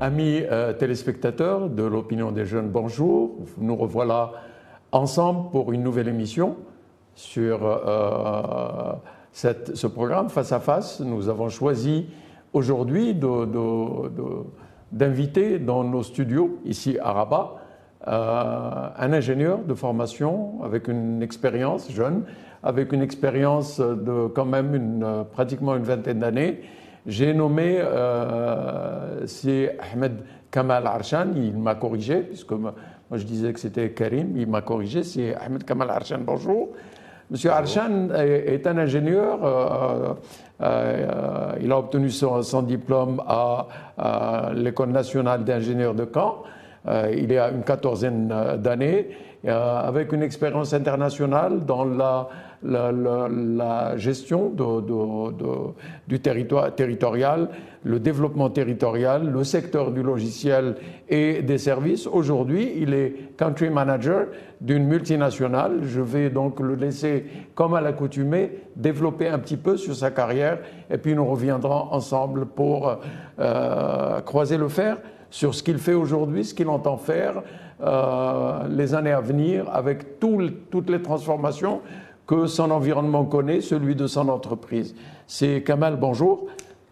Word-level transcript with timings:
Amis 0.00 0.44
euh, 0.48 0.72
téléspectateurs 0.74 1.68
de 1.68 1.82
l'opinion 1.82 2.30
des 2.30 2.44
jeunes, 2.44 2.68
bonjour. 2.68 3.34
Nous 3.58 3.74
revoilà 3.74 4.30
ensemble 4.92 5.50
pour 5.50 5.72
une 5.72 5.82
nouvelle 5.82 6.06
émission 6.06 6.54
sur 7.16 7.58
euh, 7.64 8.92
ce 9.32 9.86
programme 9.88 10.28
Face 10.28 10.52
à 10.52 10.60
Face. 10.60 11.00
Nous 11.00 11.28
avons 11.28 11.48
choisi 11.48 12.06
aujourd'hui 12.52 13.16
d'inviter 14.92 15.58
dans 15.58 15.82
nos 15.82 16.04
studios, 16.04 16.60
ici 16.64 16.96
à 17.02 17.10
Rabat, 17.10 17.56
euh, 18.06 18.88
un 18.96 19.12
ingénieur 19.12 19.58
de 19.58 19.74
formation 19.74 20.62
avec 20.62 20.86
une 20.86 21.22
expérience 21.22 21.90
jeune, 21.90 22.22
avec 22.62 22.92
une 22.92 23.02
expérience 23.02 23.80
de 23.80 24.28
quand 24.28 24.44
même 24.44 25.24
pratiquement 25.32 25.74
une 25.74 25.82
vingtaine 25.82 26.20
d'années. 26.20 26.60
J'ai 27.08 27.32
nommé, 27.32 27.78
euh, 27.80 29.26
c'est 29.26 29.78
Ahmed 29.80 30.12
Kamal 30.50 30.86
Arshan, 30.86 31.28
il 31.36 31.56
m'a 31.56 31.74
corrigé, 31.74 32.16
puisque 32.18 32.52
moi 32.52 32.74
je 33.10 33.24
disais 33.24 33.50
que 33.54 33.60
c'était 33.60 33.92
Karim, 33.92 34.36
il 34.36 34.46
m'a 34.46 34.60
corrigé, 34.60 35.02
c'est 35.02 35.34
Ahmed 35.34 35.64
Kamal 35.64 35.88
Arshan, 35.88 36.18
bonjour. 36.20 36.68
Monsieur 37.30 37.50
Arshan 37.52 38.10
est, 38.14 38.66
un 38.66 38.76
ingénieur, 38.76 39.42
euh, 39.42 40.12
euh, 40.60 41.52
il 41.62 41.72
a 41.72 41.78
obtenu 41.78 42.10
son, 42.10 42.42
son 42.42 42.60
diplôme 42.60 43.22
à, 43.26 43.68
à 43.96 44.50
l'École 44.54 44.90
nationale 44.90 45.44
d'ingénieurs 45.44 45.94
de 45.94 46.06
Caen. 46.12 46.42
Euh, 46.86 47.12
il 47.16 47.32
est 47.32 47.38
à 47.38 47.50
une 47.50 47.62
quatorzaine 47.62 48.30
euh, 48.32 48.56
d'années, 48.56 49.08
euh, 49.46 49.80
avec 49.80 50.12
une 50.12 50.22
expérience 50.22 50.72
internationale 50.72 51.64
dans 51.64 51.84
la, 51.84 52.28
la, 52.62 53.96
gestion 53.96 54.52
du 56.08 56.20
territoire 56.20 56.74
territorial, 56.74 57.48
le 57.84 58.00
développement 58.00 58.50
territorial, 58.50 59.30
le 59.30 59.44
secteur 59.44 59.92
du 59.92 60.02
logiciel 60.02 60.76
et 61.08 61.42
des 61.42 61.58
services. 61.58 62.06
Aujourd'hui, 62.06 62.72
il 62.76 62.94
est 62.94 63.36
country 63.36 63.70
manager 63.70 64.26
d'une 64.60 64.84
multinationale. 64.84 65.80
Je 65.84 66.00
vais 66.00 66.30
donc 66.30 66.60
le 66.60 66.74
laisser, 66.74 67.26
comme 67.54 67.74
à 67.74 67.80
l'accoutumée, 67.80 68.58
développer 68.74 69.28
un 69.28 69.38
petit 69.38 69.56
peu 69.56 69.76
sur 69.76 69.94
sa 69.94 70.10
carrière 70.10 70.58
et 70.90 70.98
puis 70.98 71.14
nous 71.14 71.26
reviendrons 71.26 71.92
ensemble 71.92 72.46
pour 72.46 72.98
euh, 73.38 74.20
croiser 74.22 74.56
le 74.56 74.68
fer 74.68 74.98
sur 75.30 75.54
ce 75.54 75.62
qu'il 75.62 75.78
fait 75.78 75.94
aujourd'hui, 75.94 76.44
ce 76.44 76.54
qu'il 76.54 76.68
entend 76.68 76.96
faire 76.96 77.42
euh, 77.80 78.66
les 78.68 78.94
années 78.94 79.12
à 79.12 79.20
venir 79.20 79.68
avec 79.72 80.18
toutes 80.18 80.90
les 80.90 81.02
transformations 81.02 81.80
que 82.28 82.46
son 82.46 82.70
environnement 82.70 83.24
connaît, 83.24 83.62
celui 83.62 83.96
de 83.96 84.06
son 84.06 84.28
entreprise. 84.28 84.94
C'est 85.26 85.62
Kamal, 85.62 85.96
bonjour. 85.96 86.46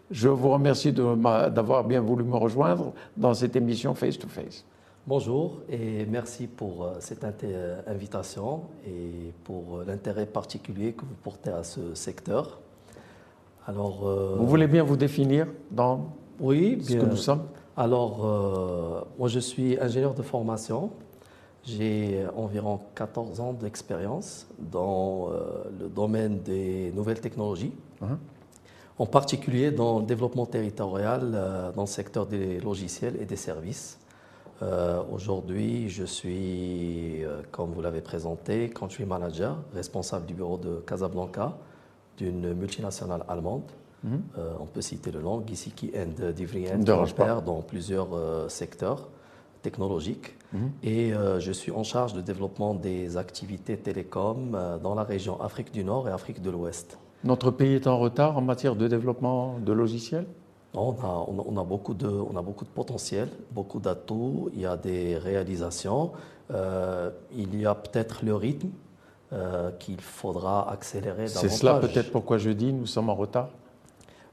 Je 0.09 0.27
vous 0.29 0.49
remercie 0.49 0.91
d'avoir 0.91 1.83
bien 1.83 2.01
voulu 2.01 2.23
me 2.23 2.35
rejoindre 2.35 2.91
dans 3.15 3.35
cette 3.35 3.55
émission 3.55 3.93
Face 3.93 4.17
to 4.17 4.27
Face. 4.27 4.65
Bonjour 5.05 5.59
et 5.69 6.05
merci 6.09 6.47
pour 6.47 6.83
euh, 6.83 6.95
cette 6.99 7.23
euh, 7.43 7.79
invitation 7.87 8.61
et 8.85 9.31
pour 9.43 9.77
euh, 9.77 9.85
l'intérêt 9.87 10.25
particulier 10.25 10.93
que 10.93 11.01
vous 11.01 11.15
portez 11.23 11.51
à 11.51 11.63
ce 11.63 11.93
secteur. 11.93 12.59
Alors, 13.67 14.05
euh, 14.07 14.35
Vous 14.37 14.47
voulez 14.47 14.67
bien 14.67 14.83
vous 14.83 14.97
définir 14.97 15.47
dans 15.71 16.07
oui, 16.41 16.79
ce 16.81 16.87
bien. 16.93 17.01
que 17.01 17.05
nous 17.05 17.15
sommes? 17.15 17.43
Alors, 17.77 18.25
euh, 18.25 19.01
moi 19.19 19.27
je 19.29 19.39
suis 19.39 19.79
ingénieur 19.79 20.13
de 20.13 20.23
formation. 20.23 20.89
J'ai 21.67 22.25
environ 22.35 22.79
14 22.95 23.39
ans 23.41 23.53
d'expérience 23.53 24.47
dans 24.57 25.29
euh, 25.31 25.63
le 25.79 25.89
domaine 25.89 26.39
des 26.41 26.91
nouvelles 26.95 27.19
technologies, 27.21 27.73
Mhm. 28.01 28.17
en 28.99 29.05
particulier 29.05 29.71
dans 29.71 29.99
le 29.99 30.05
développement 30.05 30.45
territorial 30.45 31.31
euh, 31.33 31.71
dans 31.73 31.81
le 31.83 31.87
secteur 31.87 32.25
des 32.25 32.59
logiciels 32.59 33.15
et 33.21 33.25
des 33.25 33.35
services. 33.35 33.99
Euh, 34.63 35.01
Aujourd'hui, 35.11 35.89
je 35.89 36.03
suis, 36.05 37.23
euh, 37.23 37.41
comme 37.51 37.71
vous 37.73 37.81
l'avez 37.81 38.01
présenté, 38.01 38.69
country 38.69 39.05
manager, 39.05 39.57
responsable 39.73 40.25
du 40.25 40.33
bureau 40.33 40.57
de 40.57 40.77
Casablanca 40.87 41.57
d'une 42.17 42.53
multinationale 42.53 43.23
allemande. 43.27 43.69
Euh, 44.05 44.53
on 44.61 44.65
peut 44.65 44.81
citer 44.81 45.11
le 45.11 45.21
nom, 45.21 45.43
Gisiki 45.45 45.91
and 45.95 46.13
pas. 47.15 47.23
opère 47.23 47.41
dans 47.41 47.61
plusieurs 47.61 48.13
euh, 48.13 48.47
secteurs 48.47 49.09
technologiques. 49.61 50.35
Mhm. 50.53 50.71
Et 50.83 51.13
euh, 51.13 51.39
je 51.39 51.51
suis 51.51 51.71
en 51.71 51.83
charge 51.83 52.13
du 52.13 52.21
développement 52.21 52.73
des 52.73 53.17
activités 53.17 53.77
télécom 53.77 54.55
euh, 54.55 54.77
dans 54.77 54.95
la 54.95 55.03
région 55.03 55.39
Afrique 55.41 55.71
du 55.71 55.83
Nord 55.83 56.07
et 56.07 56.11
Afrique 56.11 56.41
de 56.41 56.49
l'Ouest. 56.49 56.97
Notre 57.23 57.51
pays 57.51 57.73
est 57.75 57.87
en 57.87 57.97
retard 57.97 58.37
en 58.37 58.41
matière 58.41 58.75
de 58.75 58.87
développement 58.87 59.57
de 59.59 59.73
logiciels? 59.73 60.27
On 60.73 60.91
a, 60.91 61.25
on, 61.27 61.39
a, 61.39 61.43
on 61.47 61.57
a 61.57 61.63
beaucoup 61.63 61.93
de, 61.93 62.07
on 62.07 62.35
a 62.37 62.41
beaucoup 62.41 62.65
de 62.65 62.69
potentiel, 62.69 63.29
beaucoup 63.51 63.79
d'atouts, 63.79 64.49
il 64.53 64.61
y 64.61 64.65
a 64.65 64.77
des 64.77 65.17
réalisations, 65.17 66.11
euh, 66.51 67.09
il 67.35 67.59
y 67.59 67.65
a 67.65 67.73
peut-être 67.73 68.23
le 68.23 68.35
rythme 68.35 68.69
qu'il 69.79 69.99
faudra 69.99 70.71
accélérer 70.71 71.27
C'est 71.27 71.49
cela 71.49 71.81
peut-être 71.81 72.13
pourquoi 72.13 72.37
je 72.37 72.49
dis 72.49 72.71
nous 72.71 72.85
sommes 72.85 73.09
en 73.09 73.15
retard? 73.15 73.49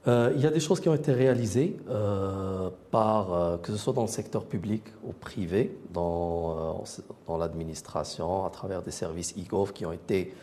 Euh, 0.07 0.31
il 0.35 0.41
y 0.41 0.45
a 0.45 0.51
des 0.51 0.59
choses 0.59 0.79
qui 0.79 0.87
ont 0.87 0.93
été 0.93 1.11
réalisées 1.11 1.77
euh, 1.89 2.69
par, 2.91 3.33
euh, 3.33 3.57
que 3.57 3.71
ce 3.71 3.77
soit 3.77 3.93
dans 3.93 4.03
le 4.03 4.07
secteur 4.07 4.45
public 4.45 4.83
ou 5.03 5.13
privé, 5.13 5.77
dans, 5.91 6.83
dans 7.25 7.37
l'administration, 7.37 8.45
à 8.45 8.49
travers 8.51 8.81
des 8.83 8.91
services 8.91 9.33
e-gov 9.37 9.73
qui 9.73 9.85
ont 9.85 9.91
été 9.93 10.33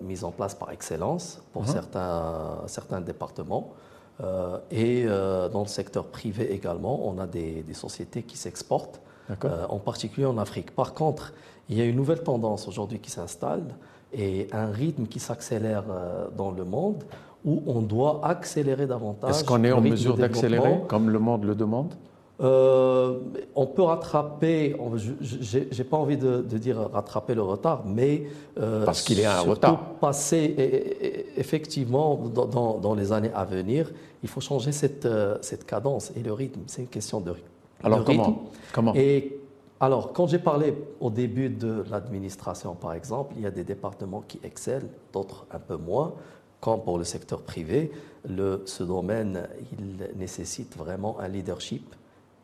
mis 0.00 0.24
en 0.24 0.30
place 0.30 0.54
par 0.54 0.70
excellence 0.70 1.42
pour 1.52 1.62
Mhm. 1.62 1.68
certains, 1.68 2.62
certains 2.66 3.02
départements. 3.02 3.74
Et 4.70 5.04
dans 5.04 5.60
le 5.60 5.66
secteur 5.68 6.06
privé 6.06 6.50
également, 6.54 7.06
on 7.06 7.18
a 7.18 7.26
des, 7.26 7.62
des 7.62 7.74
sociétés 7.74 8.22
qui 8.22 8.38
s'exportent, 8.38 9.02
en 9.68 9.78
particulier 9.80 10.24
en 10.24 10.38
Afrique. 10.38 10.74
Par 10.74 10.94
contre, 10.94 11.34
il 11.68 11.76
y 11.76 11.82
a 11.82 11.84
une 11.84 11.96
nouvelle 11.96 12.22
tendance 12.22 12.68
aujourd'hui 12.68 13.00
qui 13.00 13.10
s'installe 13.10 13.64
et 14.14 14.48
un 14.52 14.70
rythme 14.70 15.04
qui 15.04 15.20
s'accélère 15.20 15.84
dans 16.34 16.50
le 16.50 16.64
monde 16.64 17.04
où 17.44 17.62
on 17.66 17.80
doit 17.82 18.20
accélérer 18.24 18.86
davantage. 18.86 19.30
Est-ce 19.30 19.44
qu'on 19.44 19.62
est 19.64 19.72
en 19.72 19.80
mesure 19.80 20.16
d'accélérer 20.16 20.80
comme 20.88 21.10
le 21.10 21.18
monde 21.18 21.44
le 21.44 21.54
demande 21.54 21.94
Euh, 22.40 23.18
on 23.56 23.66
peut 23.66 23.82
rattraper, 23.82 24.76
n'ai 25.76 25.84
pas 25.84 25.96
envie 25.96 26.16
de, 26.16 26.40
de 26.42 26.56
dire 26.58 26.78
rattraper 26.92 27.34
le 27.34 27.42
retard, 27.42 27.82
mais 27.84 28.24
euh, 28.60 28.84
Parce 28.84 29.02
qu'il 29.02 29.24
un 29.26 29.40
retard. 29.40 29.94
passer 30.00 30.36
et- 30.36 31.06
et- 31.06 31.40
effectivement 31.40 32.16
dans, 32.16 32.94
les 32.94 33.10
années 33.10 33.32
à 33.34 33.44
venir, 33.44 33.90
il 34.22 34.28
faut 34.28 34.40
changer 34.40 34.70
cette, 34.70 35.04
euh, 35.04 35.36
cette 35.40 35.66
cadence 35.66 36.12
et 36.16 36.22
le 36.22 36.32
rythme. 36.32 36.60
C'est 36.68 36.82
une 36.82 36.88
question 36.88 37.20
de, 37.20 37.30
rythme. 37.32 37.48
Alors 37.82 38.00
de 38.00 38.04
comment 38.04 38.24
rythme. 38.24 38.38
Comment 38.72 38.94
Et 38.94 39.36
alors, 39.80 40.12
quand 40.12 40.26
j'ai 40.28 40.38
parlé 40.40 40.74
au 41.00 41.10
début 41.10 41.48
de 41.50 41.84
l'administration, 41.90 42.74
par 42.74 42.92
exemple, 42.94 43.34
il 43.36 43.42
y 43.42 43.46
a 43.46 43.50
des 43.52 43.64
départements 43.64 44.22
qui 44.26 44.38
excellent, 44.44 44.88
d'autres 45.12 45.44
un 45.52 45.58
peu 45.60 45.76
moins. 45.76 46.14
Comme 46.60 46.82
pour 46.82 46.98
le 46.98 47.04
secteur 47.04 47.42
privé, 47.42 47.90
le, 48.28 48.62
ce 48.66 48.82
domaine, 48.82 49.48
il 49.78 50.18
nécessite 50.18 50.76
vraiment 50.76 51.18
un 51.20 51.28
leadership 51.28 51.94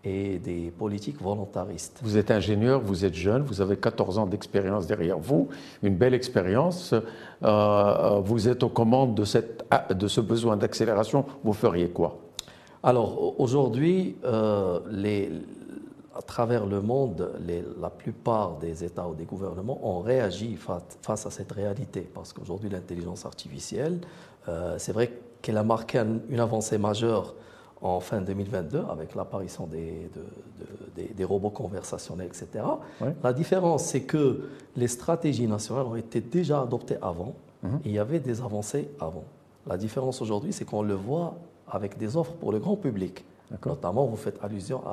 et 0.04 0.38
des 0.38 0.70
politiques 0.70 1.20
volontaristes. 1.20 1.98
Vous 2.02 2.16
êtes 2.18 2.30
ingénieur, 2.30 2.80
vous 2.80 3.04
êtes 3.04 3.14
jeune, 3.14 3.42
vous 3.42 3.60
avez 3.60 3.76
14 3.76 4.18
ans 4.18 4.26
d'expérience 4.26 4.86
derrière 4.86 5.18
vous, 5.18 5.48
une 5.82 5.96
belle 5.96 6.14
expérience. 6.14 6.94
Euh, 7.42 8.20
vous 8.22 8.48
êtes 8.48 8.62
aux 8.62 8.68
commandes 8.68 9.14
de, 9.14 9.24
cette, 9.24 9.64
de 9.90 10.06
ce 10.06 10.20
besoin 10.20 10.56
d'accélération. 10.56 11.24
Vous 11.42 11.54
feriez 11.54 11.88
quoi? 11.88 12.18
Alors 12.82 13.20
au- 13.20 13.34
aujourd'hui, 13.42 14.16
euh, 14.24 14.78
les- 14.90 15.30
à 16.16 16.22
travers 16.22 16.66
le 16.66 16.80
monde, 16.80 17.32
les- 17.46 17.64
la 17.80 17.90
plupart 17.90 18.56
des 18.58 18.84
États 18.84 19.08
ou 19.08 19.14
des 19.14 19.24
gouvernements 19.24 19.78
ont 19.86 20.00
réagi 20.00 20.56
fa- 20.56 20.82
face 21.02 21.26
à 21.26 21.30
cette 21.30 21.52
réalité. 21.52 22.00
Parce 22.02 22.32
qu'aujourd'hui, 22.32 22.70
l'intelligence 22.70 23.26
artificielle, 23.26 24.00
euh, 24.48 24.76
c'est 24.78 24.92
vrai 24.92 25.12
qu'elle 25.42 25.56
a 25.56 25.64
marqué 25.64 25.98
un- 25.98 26.20
une 26.28 26.40
avancée 26.40 26.78
majeure 26.78 27.34
en 27.82 28.00
fin 28.00 28.20
2022 28.20 28.82
avec 28.90 29.14
l'apparition 29.14 29.66
des, 29.66 30.10
de- 30.14 30.20
de- 30.20 30.90
des- 31.08 31.12
des 31.14 31.24
robots 31.24 31.50
conversationnels, 31.50 32.28
etc. 32.28 32.64
Ouais. 33.00 33.14
La 33.22 33.32
différence, 33.32 33.84
c'est 33.84 34.02
que 34.02 34.48
les 34.76 34.88
stratégies 34.88 35.46
nationales 35.48 35.86
ont 35.86 35.96
été 35.96 36.20
déjà 36.20 36.62
adoptées 36.62 36.96
avant 37.02 37.34
Mhm. 37.62 37.80
et 37.84 37.88
il 37.88 37.92
y 37.92 37.98
avait 37.98 38.20
des 38.20 38.40
avancées 38.40 38.88
avant. 39.00 39.24
La 39.66 39.76
différence 39.76 40.22
aujourd'hui, 40.22 40.52
c'est 40.52 40.64
qu'on 40.64 40.82
le 40.82 40.94
voit 40.94 41.34
avec 41.68 41.98
des 41.98 42.16
offres 42.16 42.32
pour 42.34 42.52
le 42.52 42.58
grand 42.58 42.76
public. 42.76 43.24
Notamment, 43.66 44.06
vous 44.06 44.16
faites 44.16 44.38
allusion 44.42 44.80
à, 44.86 44.90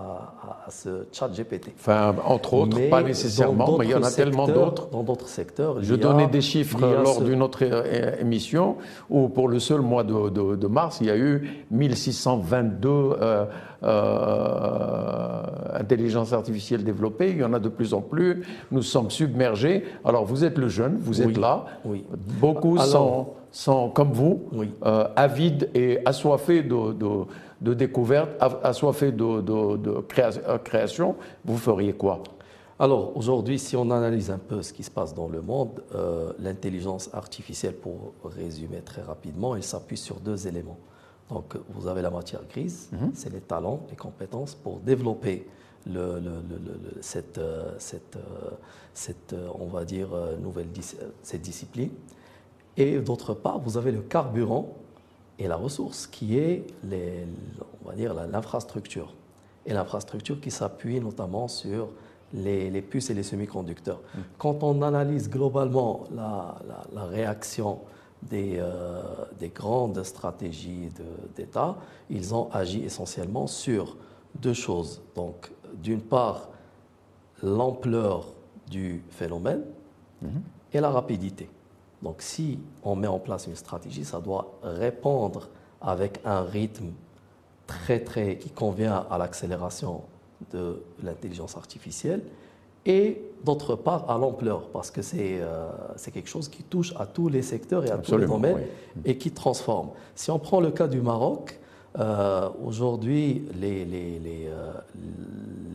à- 0.48 0.68
à 0.68 0.71
ce 0.71 1.06
chat 1.12 1.30
GPT. 1.30 1.74
Enfin, 1.80 2.13
entre 2.25 2.53
autres, 2.53 2.77
Mais 2.77 2.89
pas 2.89 3.01
nécessairement, 3.01 3.77
mais 3.80 3.86
il 3.86 3.92
y 3.92 3.95
en 3.95 4.03
a 4.03 4.12
tellement 4.12 4.48
d'autres. 4.48 4.89
Dans 4.89 5.01
d'autres 5.03 5.27
secteurs, 5.30 5.81
Je 5.81 5.94
a- 5.95 5.98
donnais 5.98 6.27
des 6.27 6.42
chiffres 6.42 6.77
lors 6.80 7.15
ce- 7.15 7.24
d'une 7.24 7.42
autre 7.42 7.63
émission 8.19 8.75
où 9.09 9.30
pour 9.30 9.48
le 9.48 9.57
seul 9.59 9.81
mois 9.81 10.03
de, 10.03 10.30
de- 10.30 10.56
de 10.56 10.68
mars, 10.68 11.00
il 11.01 11.07
y 11.07 11.09
a 11.09 11.18
eu 11.18 11.65
1622 11.71 12.89
euh, 12.89 13.45
euh, 14.31 15.42
intelligences 15.80 16.33
artificielles 16.33 16.83
développées. 16.83 17.30
Il 17.31 17.38
y 17.38 17.44
en 17.44 17.54
a 17.54 17.59
de 17.59 17.69
plus 17.69 17.94
en 17.94 18.01
plus. 18.01 18.44
Nous 18.71 18.81
sommes 18.83 19.09
submergés. 19.09 19.86
Alors 20.06 20.25
vous 20.25 20.44
êtes 20.44 20.57
le 20.57 20.68
jeune, 20.68 20.97
vous 21.00 21.21
êtes 21.21 21.27
Oui. 21.27 21.33
là. 21.36 21.65
Oui. 21.86 22.04
Beaucoup 22.39 22.74
Alors- 22.75 22.86
sont, 22.88 23.27
sont 23.51 23.89
comme 23.89 24.12
vous, 24.12 24.42
Oui. 24.54 24.71
euh, 24.86 25.07
avides 25.15 25.69
et 25.74 26.00
assoiffés 26.06 26.63
de, 26.63 26.94
de- 26.94 27.25
de 27.61 27.73
découverte, 27.73 28.29
assoiffé 28.63 29.11
de, 29.11 29.41
de, 29.41 29.77
de 29.77 30.57
création, 30.57 31.15
vous 31.45 31.57
feriez 31.57 31.93
quoi? 31.93 32.23
Alors 32.81 33.15
aujourd'hui, 33.15 33.59
si 33.59 33.75
on 33.75 33.91
analyse 33.91 34.31
un 34.31 34.39
peu 34.39 34.63
ce 34.63 34.73
qui 34.73 34.81
se 34.81 34.89
passe 34.89 35.13
dans 35.13 35.27
le 35.27 35.39
monde, 35.43 35.83
euh, 35.93 36.33
l'intelligence 36.39 37.11
artificielle, 37.13 37.75
pour 37.75 38.13
résumer 38.23 38.81
très 38.81 39.03
rapidement, 39.03 39.55
elle 39.55 39.61
s'appuie 39.61 39.97
sur 39.97 40.19
deux 40.19 40.47
éléments. 40.47 40.79
Donc 41.29 41.55
vous 41.69 41.87
avez 41.87 42.01
la 42.01 42.09
matière 42.09 42.41
grise, 42.49 42.89
mhm. 42.91 43.11
c'est 43.13 43.31
les 43.31 43.41
talents, 43.41 43.85
les 43.91 43.95
compétences 43.95 44.55
pour 44.55 44.79
développer 44.79 45.47
le, 45.85 46.19
cette, 47.01 47.37
euh, 47.37 47.71
cette, 47.77 48.15
euh, 48.15 48.49
cette, 48.95 49.35
on 49.59 49.67
va 49.67 49.85
dire, 49.85 50.09
nouvelle 50.41 50.69
cette 51.21 51.41
discipline. 51.41 51.91
Et 52.77 52.97
d'autre 52.97 53.35
part, 53.35 53.59
vous 53.59 53.77
avez 53.77 53.91
le 53.91 54.01
carburant 54.01 54.75
et 55.41 55.47
la 55.47 55.55
ressource 55.55 56.05
qui 56.05 56.38
est, 56.38 56.67
les, 56.83 57.25
on 57.83 57.89
va 57.89 57.95
dire, 57.95 58.13
l'infrastructure. 58.13 59.13
Et 59.65 59.73
l'infrastructure 59.73 60.39
qui 60.39 60.51
s'appuie 60.51 60.99
notamment 60.99 61.47
sur 61.47 61.89
les, 62.33 62.81
puces 62.81 63.09
et 63.09 63.15
les 63.15 63.23
semi-conducteurs. 63.23 64.01
Mm. 64.13 64.19
Quand 64.38 64.61
on 64.61 64.83
analyse 64.83 65.29
globalement 65.29 66.03
la, 66.15 67.05
réaction 67.05 67.79
euh, 68.33 69.01
des, 69.39 69.49
grandes 69.49 70.03
stratégies 70.03 70.89
d'État, 71.35 71.75
ils 72.11 72.35
ont 72.35 72.49
agi 72.51 72.83
essentiellement 72.83 73.47
sur 73.47 73.97
deux 74.39 74.53
choses. 74.53 75.01
Donc, 75.15 75.51
d'une 75.81 76.01
part, 76.01 76.49
l'ampleur 77.41 78.27
du 78.69 79.03
phénomène 79.09 79.63
mm-hmm. 80.23 80.73
et 80.73 80.79
la 80.79 80.91
rapidité. 80.91 81.49
Donc, 82.01 82.21
si 82.21 82.59
on 82.83 82.95
met 82.95 83.07
en 83.07 83.19
place 83.19 83.48
une 83.48 83.56
stratégie, 83.56 84.06
ça 84.06 84.19
doit 84.19 84.59
répondre 84.63 85.50
avec 85.81 86.19
un 86.25 86.42
rythme 86.42 86.92
très, 87.68 88.00
très, 88.00 88.38
qui 88.38 88.50
convient 88.50 89.06
à 89.09 89.18
l'accélération 89.18 90.01
de 90.51 90.81
l'intelligence 91.03 91.56
artificielle 91.57 92.24
et 92.86 93.21
d'autre 93.44 93.75
part 93.75 94.09
à 94.09 94.18
l'ampleur, 94.18 94.68
parce 94.69 94.89
que 94.89 95.01
c'est 95.01 95.39
euh, 95.39 95.69
quelque 96.12 96.30
chose 96.30 96.48
qui 96.50 96.63
touche 96.63 96.94
à 96.98 97.06
tous 97.06 97.30
les 97.30 97.42
secteurs 97.44 97.86
et 97.86 97.92
à 97.92 97.98
tous 97.98 98.18
les 98.18 98.25
domaines 98.25 98.65
et 99.06 99.18
qui 99.18 99.31
transforme. 99.31 99.89
Si 100.15 100.31
on 100.31 100.39
prend 100.39 100.59
le 100.59 100.71
cas 100.71 100.88
du 100.88 101.01
Maroc, 101.01 101.59
euh, 102.00 102.50
aujourd'hui, 102.63 103.47
les, 103.59 103.86
les, 103.86 104.19
les, 104.19 104.47
euh, 104.47 104.71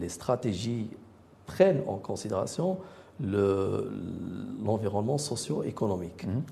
les, 0.00 0.08
stratégies 0.08 0.88
prennent 1.46 1.82
en 1.86 1.96
considération 1.96 2.78
l'environnement 3.20 5.18
socio-économique. 5.18 6.26
Mhm. 6.26 6.42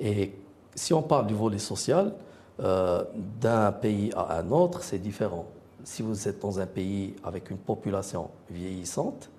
Et 0.00 0.34
si 0.74 0.94
on 0.94 1.02
parle 1.02 1.26
du 1.26 1.34
volet 1.34 1.58
social, 1.58 2.14
d'un 2.58 3.72
pays 3.72 4.10
à 4.14 4.38
un 4.38 4.50
autre, 4.50 4.82
c'est 4.82 4.98
différent 4.98 5.46
si 5.84 6.02
vous 6.02 6.28
êtes 6.28 6.40
dans 6.40 6.60
un 6.60 6.66
pays 6.66 7.14
avec 7.24 7.50
une 7.50 7.58
population 7.58 8.30
vieillissante, 8.50 9.30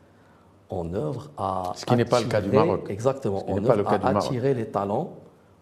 on 0.69 0.94
œuvre 0.94 1.30
à. 1.38 1.74
Ce 1.75 1.86
qui 1.86 1.95
n'est 1.95 2.06
pas 2.06 2.22
le 2.22 2.28
cas 2.28 2.42
du 2.42 2.50
Maroc. 2.50 2.86
Exactement. 2.89 3.44
On 3.48 3.63
œuvre 3.63 3.88
à 3.88 4.07
attirer 4.10 4.54
les 4.54 4.68
talents 4.68 5.13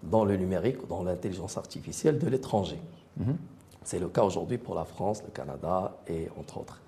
dans 0.04 0.24
le 0.24 0.38
numérique, 0.38 0.88
dans 0.88 1.04
l'intelligence 1.04 1.58
artificielle 1.58 2.20
de 2.20 2.28
l'étranger. 2.28 2.80
Mhm. 3.18 3.38
C'est 3.84 4.00
le 4.00 4.08
cas 4.08 4.24
aujourd'hui 4.24 4.58
pour 4.58 4.76
la 4.76 4.86
France, 4.86 5.24
le 5.26 5.32
Canada 5.32 5.98
et 6.08 6.30
entre 6.40 6.60
autres. 6.60 6.82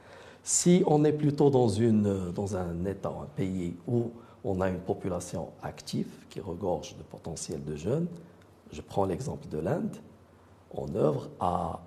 Si 0.44 0.84
on 0.88 1.04
est 1.04 1.14
plutôt 1.14 1.50
dans, 1.50 1.70
une, 1.70 2.32
dans 2.34 2.56
un 2.56 2.86
État, 2.86 3.10
un 3.10 3.28
pays 3.36 3.76
où 3.88 4.12
on 4.44 4.60
a 4.60 4.70
une 4.70 4.80
population 4.80 5.50
active 5.62 6.08
qui 6.30 6.40
regorge 6.40 6.96
de 6.98 7.04
potentiel 7.04 7.64
de 7.64 7.76
jeunes, 7.76 8.08
je 8.72 8.82
prends 8.82 9.06
l'exemple 9.06 9.48
de 9.50 9.60
l'Inde, 9.60 9.96
on 10.74 10.96
œuvre 10.96 11.30
à 11.40 11.82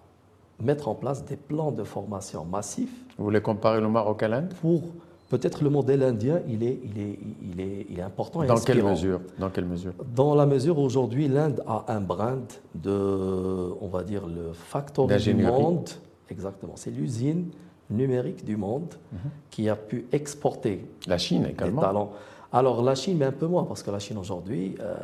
mettre 0.63 0.89
en 0.89 0.95
place 0.95 1.25
des 1.25 1.37
plans 1.37 1.73
de 1.73 1.83
formation 1.83 2.45
massifs. 2.45 2.95
Vous 3.19 3.25
voulez 3.25 3.41
comparer 3.41 3.81
le 3.81 3.89
Maroc 3.89 4.23
à 4.23 4.29
l'Inde? 4.29 4.55
Pour 4.61 4.83
peut-être 5.31 5.65
le 5.65 5.71
modèle 5.71 6.05
indien, 6.05 6.41
il 6.47 6.63
est, 6.63 6.79
il 6.85 7.01
est, 7.01 7.19
il 7.43 7.61
est, 7.61 7.87
il 7.91 7.99
est 7.99 8.03
important 8.03 8.45
et 8.45 8.47
Dans 8.47 8.61
quelle 8.61 8.85
mesure? 8.85 9.21
Dans 9.39 9.51
quelle 9.51 9.65
mesure? 9.65 9.95
Dans 10.15 10.37
la 10.37 10.47
mesure 10.47 10.79
où 10.79 10.83
aujourd'hui 10.83 11.27
l'Inde 11.27 11.61
a 11.67 11.87
un 11.89 12.01
brand 12.01 12.53
de, 12.75 13.73
on 13.81 13.89
va 13.89 14.05
dire 14.05 14.29
le 14.29 14.53
facteur 14.53 15.09
du 15.09 15.35
monde. 15.35 15.91
Exactement, 16.31 16.75
c'est 16.77 16.91
l'usine 16.91 17.51
numérique 17.91 18.45
du 18.45 18.57
monde 18.57 18.95
mhm. 19.13 19.19
qui 19.51 19.69
a 19.69 19.77
pu 19.77 20.07
exporter. 20.13 20.87
La 21.07 21.19
Chine 21.19 21.47
également. 21.47 21.81
Des 21.81 21.87
talents. 21.87 22.13
Alors 22.53 22.83
la 22.83 22.95
Chine, 22.95 23.19
mais 23.19 23.27
un 23.27 23.33
peu 23.33 23.47
moins 23.47 23.65
parce 23.65 23.83
que 23.83 23.91
la 23.91 23.99
Chine 23.99 24.19
aujourd'hui, 24.19 24.77
euh, 24.81 24.95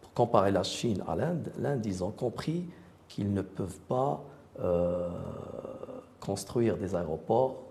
pour 0.00 0.12
comparer 0.12 0.50
la 0.50 0.62
Chine 0.62 1.02
à 1.06 1.16
l'Inde, 1.16 1.52
l'Inde 1.58 1.84
ils 1.86 2.02
ont 2.02 2.10
compris 2.10 2.66
qu'ils 3.08 3.32
ne 3.32 3.42
peuvent 3.42 3.78
pas 3.88 4.22
euh, 4.60 5.08
construire 6.20 6.76
des 6.76 6.94
aéroports 6.94 7.62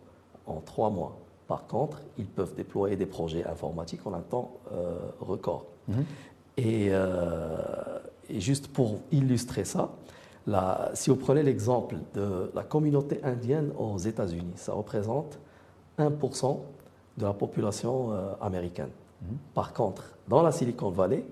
en 0.47 0.61
trois 0.61 0.89
mois. 0.89 1.17
Par 1.47 1.67
contre, 1.67 2.01
ils 2.17 2.25
peuvent 2.25 2.55
déployer 2.55 2.95
des 2.95 3.05
projets 3.05 3.45
informatiques 3.45 4.05
en 4.07 4.13
un 4.13 4.21
temps 4.21 4.51
euh, 4.71 4.97
record. 5.19 5.65
Mhm. 5.87 6.05
Et, 6.57 6.91
juste 8.39 8.69
pour 8.69 9.01
illustrer 9.11 9.65
ça, 9.65 9.91
si 10.93 11.09
vous 11.09 11.15
prenez 11.15 11.43
l'exemple 11.43 11.95
de 12.13 12.51
la 12.53 12.63
communauté 12.63 13.19
indienne 13.23 13.71
aux 13.77 13.97
États-Unis, 13.97 14.53
ça 14.55 14.73
représente 14.73 15.39
1% 15.97 16.59
de 17.17 17.23
la 17.25 17.33
population 17.33 18.11
américaine. 18.41 18.91
Mhm. 19.21 19.37
Par 19.53 19.73
contre, 19.73 20.03
dans 20.27 20.43
la 20.43 20.51
Silicon 20.51 20.89
Valley, 20.89 21.25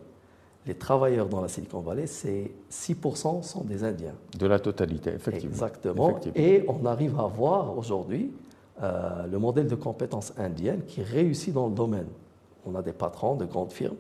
les 0.66 0.76
travailleurs 0.76 1.28
dans 1.28 1.42
la 1.42 1.48
Silicon 1.48 1.82
Valley, 1.82 2.08
c'est 2.08 2.52
6% 2.72 3.44
sont 3.44 3.64
des 3.64 3.84
Indiens. 3.84 4.16
De 4.38 4.48
la 4.48 4.60
totalité, 4.60 5.12
effectivement. 5.12 5.52
Exactement. 5.52 6.20
Et 6.36 6.64
on 6.68 6.86
arrive 6.86 7.20
à 7.20 7.28
voir 7.28 7.78
aujourd'hui 7.78 8.32
euh, 8.82 9.28
le 9.28 9.40
modèle 9.40 9.68
de 9.68 9.76
compétences 9.76 10.34
indienne 10.38 10.84
qui 10.86 11.04
réussit 11.04 11.54
dans 11.54 11.68
le 11.68 11.74
domaine. 11.74 12.08
On 12.66 12.76
a 12.76 12.82
des 12.82 12.94
patrons 12.94 13.36
de 13.36 13.46
grandes 13.46 13.72
firmes 13.72 13.98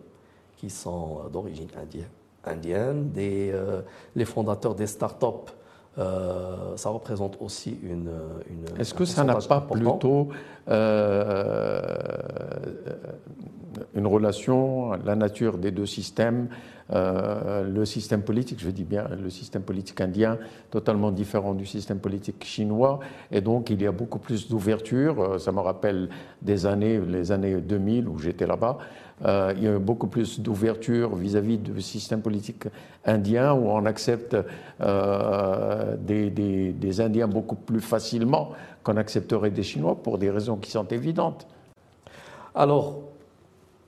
qui 0.55 0.69
sont 0.69 1.19
euh, 1.25 1.29
d'origine 1.29 1.67
indienne, 1.79 2.07
indienne 2.45 3.11
des, 3.11 3.51
euh, 3.53 3.81
les 4.15 4.25
fondateurs 4.25 4.75
des 4.75 4.87
startups 4.87 5.51
euh, 5.99 6.75
ça 6.75 6.89
représente 6.89 7.37
aussi 7.39 7.77
une. 7.83 8.09
une 8.49 8.79
Est-ce 8.79 8.95
que 8.95 9.05
ça 9.05 9.23
n'a 9.23 9.35
pas 9.35 9.61
plutôt 9.61 10.29
euh, 10.67 11.81
une 13.93 14.07
relation, 14.07 14.93
la 15.05 15.15
nature 15.15 15.59
des 15.59 15.69
deux 15.69 15.85
systèmes, 15.85 16.47
euh, 16.91 17.63
le 17.63 17.85
système 17.85 18.23
politique, 18.23 18.59
je 18.59 18.71
dis 18.71 18.83
bien 18.83 19.07
le 19.21 19.29
système 19.29 19.61
politique 19.61 20.01
indien, 20.01 20.39
totalement 20.71 21.11
différent 21.11 21.53
du 21.53 21.67
système 21.67 21.99
politique 21.99 22.43
chinois, 22.43 22.99
et 23.31 23.41
donc 23.41 23.69
il 23.69 23.79
y 23.79 23.85
a 23.85 23.91
beaucoup 23.91 24.19
plus 24.19 24.49
d'ouverture. 24.49 25.39
Ça 25.39 25.51
me 25.51 25.59
rappelle 25.59 26.09
des 26.41 26.65
années, 26.65 26.99
les 26.99 27.31
années 27.31 27.61
2000 27.61 28.07
où 28.07 28.17
j'étais 28.17 28.47
là-bas. 28.47 28.79
Euh, 29.25 29.53
il 29.55 29.63
y 29.63 29.67
a 29.67 29.77
beaucoup 29.79 30.07
plus 30.07 30.39
d'ouverture 30.39 31.15
vis-à-vis 31.15 31.57
du 31.57 31.81
système 31.81 32.21
politique 32.21 32.65
indien 33.05 33.53
où 33.53 33.69
on 33.69 33.85
accepte 33.85 34.35
euh, 34.81 35.95
des, 35.97 36.29
des, 36.29 37.01
Indiens 37.01 37.27
beaucoup 37.27 37.55
plus 37.55 37.79
facilement 37.79 38.51
qu'on 38.83 38.97
accepterait 38.97 39.51
des 39.51 39.63
Chinois 39.63 39.95
pour 40.01 40.17
des 40.17 40.29
raisons 40.29 40.57
qui 40.57 40.71
sont 40.71 40.85
évidentes. 40.87 41.47
Alors, 42.55 42.99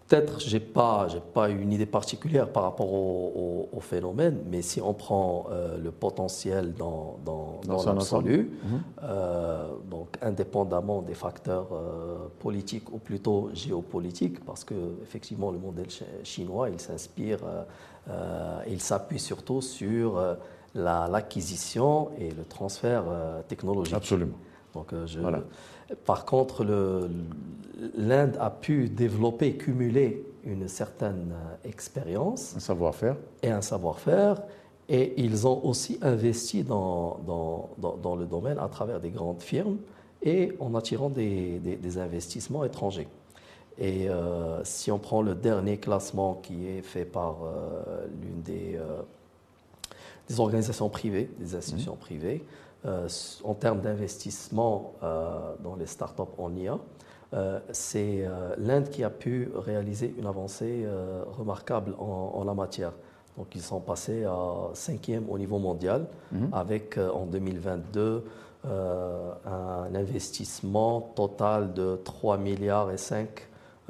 Peut-être 0.07 0.39
je 0.39 0.53
n'ai 0.53 0.59
pas, 0.59 1.07
pas 1.33 1.49
une 1.49 1.73
idée 1.73 1.87
particulière 1.87 2.49
par 2.49 2.63
rapport 2.63 2.93
au, 2.93 3.79
phénomène, 3.81 4.39
mais 4.49 4.63
si 4.63 4.81
on 4.81 4.93
prend 4.93 5.45
euh, 5.51 5.77
le 5.77 5.91
potentiel 5.91 6.73
dans, 6.73 7.19
dans, 7.23 7.59
l'absolu, 7.85 8.49
mhm. 8.63 8.81
euh, 9.03 9.67
donc 9.91 10.17
indépendamment 10.21 11.03
des 11.03 11.13
facteurs 11.13 11.67
euh, 11.71 12.27
politiques 12.39 12.91
ou 12.91 12.97
plutôt 12.97 13.49
géopolitiques, 13.53 14.43
parce 14.43 14.63
que 14.63 14.73
effectivement 15.03 15.51
le 15.51 15.59
modèle 15.59 15.87
chinois, 16.23 16.69
il 16.69 16.79
s'inspire, 16.79 17.39
il 18.67 18.81
s'appuie 18.81 19.19
surtout 19.19 19.61
sur 19.61 20.19
l'acquisition 20.73 22.09
et 22.17 22.31
le 22.31 22.43
transfert 22.43 23.03
technologique. 23.47 23.95
Absolument. 23.95 24.37
Donc, 24.73 24.93
je, 25.05 25.19
Par 26.05 26.25
contre, 26.25 26.65
l'Inde 27.95 28.37
a 28.39 28.49
pu 28.49 28.89
développer, 28.89 29.55
cumuler 29.55 30.25
une 30.45 30.67
certaine 30.67 31.33
euh, 31.33 31.69
expérience. 31.69 32.53
Un 32.55 32.59
savoir-faire. 32.59 33.17
Et 33.43 33.49
un 33.49 33.61
savoir-faire. 33.61 34.41
Et 34.87 35.13
ils 35.17 35.47
ont 35.47 35.65
aussi 35.65 35.97
investi 36.01 36.63
dans, 36.63 37.19
dans, 37.25 37.97
dans, 37.97 38.15
le 38.15 38.25
domaine 38.25 38.59
à 38.59 38.67
travers 38.67 38.99
des 38.99 39.09
grandes 39.09 39.41
firmes 39.41 39.77
et 40.21 40.53
en 40.59 40.75
attirant 40.75 41.09
des, 41.09 41.59
des, 41.59 41.97
investissements 41.97 42.63
étrangers. 42.63 43.07
Et 43.79 44.07
euh, 44.07 44.63
si 44.63 44.91
on 44.91 44.99
prend 44.99 45.23
le 45.23 45.33
dernier 45.33 45.77
classement 45.77 46.35
qui 46.35 46.67
est 46.67 46.83
fait 46.83 47.03
par 47.03 47.37
euh, 47.43 48.05
l'une 48.21 48.43
des, 48.43 48.79
des 50.29 50.39
organisations 50.39 50.89
privées, 50.89 51.31
des 51.39 51.55
institutions 51.55 51.95
mmh. 51.95 51.99
privées, 51.99 52.43
en 53.43 53.53
termes 53.55 53.81
d'investissement 53.81 54.93
euh, 55.03 55.55
dans 55.63 55.75
les 55.75 55.87
startups 55.87 56.21
en 56.37 56.55
IA, 56.55 56.77
euh, 57.33 57.59
c'est 57.71 58.25
l'Inde 58.57 58.89
qui 58.89 59.03
a 59.03 59.09
pu 59.09 59.49
réaliser 59.55 60.13
une 60.17 60.27
avancée 60.27 60.85
remarquable 61.37 61.95
en, 61.99 62.43
la 62.45 62.53
matière. 62.53 62.93
Donc 63.37 63.47
ils 63.55 63.61
sont 63.61 63.81
passés 63.81 64.23
à 64.23 64.69
cinquième 64.73 65.29
au 65.29 65.37
niveau 65.37 65.59
mondial, 65.59 66.07
mhm. 66.31 66.49
avec 66.53 66.97
en 66.97 67.25
2022 67.25 68.23
euh, 68.67 69.31
un 69.45 69.93
investissement 69.93 71.11
total 71.15 71.73
de 71.73 71.99
3 72.03 72.37
milliards 72.37 72.89
et 72.91 72.97
5 72.97 73.27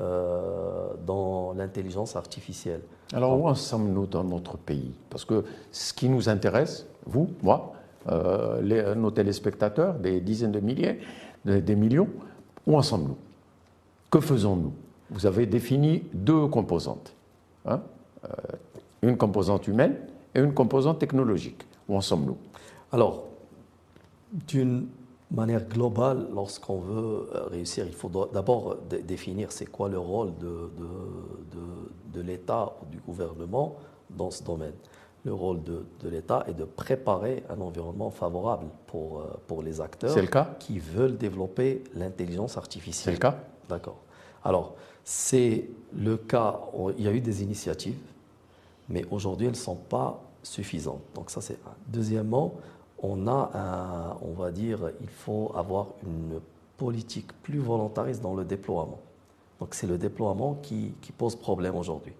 euh, 0.01 0.89
dans 1.05 1.53
l'intelligence 1.53 2.17
artificielle. 2.17 2.81
Alors 3.13 3.39
où 3.39 3.47
en 3.47 3.55
sommes-nous 3.55 4.05
dans 4.05 4.25
notre 4.25 4.57
pays? 4.57 4.93
Parce 5.09 5.23
que 5.23 5.45
ce 5.71 5.93
qui 5.93 6.09
nous 6.09 6.27
intéresse, 6.27 6.85
vous, 7.05 7.29
moi, 7.41 7.71
les, 8.61 8.95
nos 8.95 9.11
téléspectateurs, 9.11 9.95
des 9.95 10.21
dizaines 10.21 10.51
de 10.51 10.59
milliers, 10.59 10.99
des 11.45 11.75
millions, 11.75 12.09
où 12.67 12.77
en 12.77 12.81
sommes-nous? 12.81 13.17
Que 14.11 14.19
faisons-nous? 14.19 14.73
Vous 15.09 15.25
avez 15.25 15.45
défini 15.45 16.03
deux 16.13 16.47
composantes. 16.47 17.13
Hein 17.65 17.81
une 19.05 19.17
composante 19.17 19.67
humaine 19.67 19.95
et 20.33 20.39
une 20.39 20.53
composante 20.53 20.99
technologique. 20.99 21.63
Où 21.87 21.95
en 21.95 22.01
sommes-nous? 22.01 22.37
Alors, 22.91 23.25
d'une 24.47 24.87
manière 25.31 25.67
globale, 25.67 26.27
lorsqu'on 26.33 26.79
veut 26.79 27.29
euh, 27.33 27.45
réussir, 27.51 27.85
il 27.85 27.93
faut 27.93 28.09
d'abord 28.33 28.77
définir 29.03 29.51
c'est 29.51 29.65
quoi 29.65 29.89
le 29.89 29.99
rôle 29.99 30.31
de, 30.39 32.21
l'État 32.21 32.73
ou 32.81 32.85
du 32.91 32.97
gouvernement 32.99 33.75
dans 34.09 34.31
ce 34.31 34.41
domaine. 34.43 34.73
Le 35.25 35.33
rôle 35.33 35.63
de, 35.63 35.83
l'État 36.03 36.45
est 36.47 36.53
de 36.53 36.65
préparer 36.65 37.43
un 37.49 37.59
environnement 37.59 38.11
favorable 38.11 38.67
pour, 38.85 39.19
euh, 39.19 39.23
pour 39.47 39.63
les 39.63 39.81
acteurs 39.81 40.15
le 40.15 40.27
cas? 40.27 40.55
qui 40.59 40.77
veulent 40.77 41.17
développer 41.17 41.83
l'intelligence 41.95 42.57
artificielle. 42.57 43.15
C'est 43.15 43.19
le 43.19 43.31
cas? 43.31 43.39
D'accord. 43.67 43.97
Alors, 44.43 44.75
c'est 45.03 45.67
le 45.95 46.17
cas, 46.17 46.59
il 46.97 47.03
y 47.03 47.07
a 47.07 47.11
eu 47.11 47.21
des 47.21 47.41
initiatives, 47.41 47.97
mais 48.87 49.03
aujourd'hui, 49.09 49.47
elles 49.47 49.53
ne 49.53 49.57
sont 49.57 49.75
pas 49.75 50.21
suffisantes. 50.43 51.01
Donc 51.15 51.31
ça, 51.31 51.41
c'est 51.41 51.55
un. 51.65 51.73
Deuxièmement, 51.87 52.53
on 52.99 53.27
a 53.27 53.51
un, 53.55 54.17
on 54.21 54.33
va 54.33 54.51
dire, 54.51 54.91
il 55.01 55.09
faut 55.09 55.51
avoir 55.55 55.87
une 56.03 56.39
politique 56.77 57.31
plus 57.41 57.59
volontariste 57.59 58.21
dans 58.21 58.35
le 58.35 58.45
déploiement. 58.45 58.99
Donc 59.59 59.73
c'est 59.73 59.87
le 59.87 59.97
déploiement 59.97 60.59
qui, 60.61 60.93
qui 61.01 61.11
pose 61.11 61.35
problème 61.35 61.75
aujourd'hui. 61.75 62.13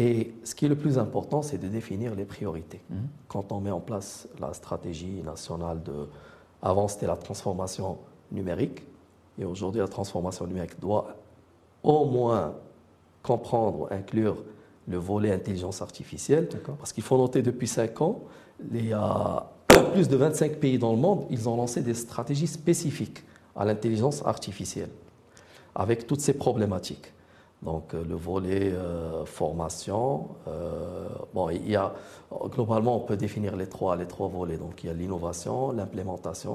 Et 0.00 0.32
ce 0.44 0.54
qui 0.54 0.64
est 0.64 0.68
le 0.68 0.76
plus 0.76 0.96
important, 0.96 1.42
c'est 1.42 1.58
de 1.58 1.68
définir 1.68 2.14
les 2.14 2.24
priorités. 2.24 2.80
Mmh. 2.88 2.96
Quand 3.28 3.52
on 3.52 3.60
met 3.60 3.70
en 3.70 3.80
place 3.80 4.26
la 4.40 4.54
stratégie 4.54 5.20
nationale 5.22 5.82
de... 5.82 6.08
Avant, 6.62 6.88
c'était 6.88 7.06
la 7.06 7.16
transformation 7.16 7.98
numérique. 8.32 8.82
Et 9.38 9.44
aujourd'hui, 9.44 9.82
la 9.82 9.88
transformation 9.88 10.46
numérique 10.46 10.80
doit 10.80 11.16
au 11.82 12.06
moins 12.06 12.54
comprendre, 13.22 13.88
inclure 13.90 14.42
le 14.88 14.96
volet 14.96 15.32
intelligence 15.32 15.82
artificielle. 15.82 16.48
Parce 16.78 16.94
qu'il 16.94 17.04
faut 17.04 17.18
noter, 17.18 17.42
depuis 17.42 17.68
5 17.68 18.00
ans, 18.00 18.22
il 18.72 18.86
y 18.86 18.94
a 18.94 19.50
plus 19.92 20.08
de 20.08 20.16
25 20.16 20.56
pays 20.56 20.78
dans 20.78 20.92
le 20.92 20.98
monde, 20.98 21.26
ils 21.28 21.46
ont 21.46 21.56
lancé 21.56 21.82
des 21.82 21.92
stratégies 21.92 22.46
spécifiques 22.46 23.22
à 23.54 23.66
l'intelligence 23.66 24.24
artificielle, 24.24 24.88
avec 25.74 26.06
toutes 26.06 26.22
ces 26.22 26.32
problématiques. 26.32 27.12
Donc 27.62 27.92
euh, 27.92 28.02
le 28.08 28.14
volet 28.14 28.72
euh, 28.72 29.24
formation, 29.26 30.28
euh, 30.48 31.08
bon, 31.34 31.50
il 31.50 31.70
y 31.70 31.76
a 31.76 31.92
globalement 32.46 32.96
on 32.96 33.00
peut 33.00 33.16
définir 33.16 33.54
les 33.54 33.66
trois 33.66 33.96
les 33.96 34.06
trois 34.06 34.28
volets. 34.28 34.56
Donc 34.56 34.82
il 34.82 34.86
y 34.86 34.90
a 34.90 34.94
l'innovation, 34.94 35.72
l'implémentation, 35.72 36.54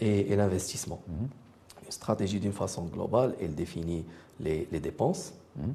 et, 0.00 0.36
l'investissement. 0.36 1.00
Mhm. 1.06 1.28
Une 1.84 1.90
stratégie 1.90 2.40
d'une 2.40 2.52
façon 2.52 2.84
globale, 2.84 3.34
elle 3.40 3.54
définit 3.54 4.06
les, 4.40 4.66
dépenses. 4.72 5.34
Mhm. 5.56 5.74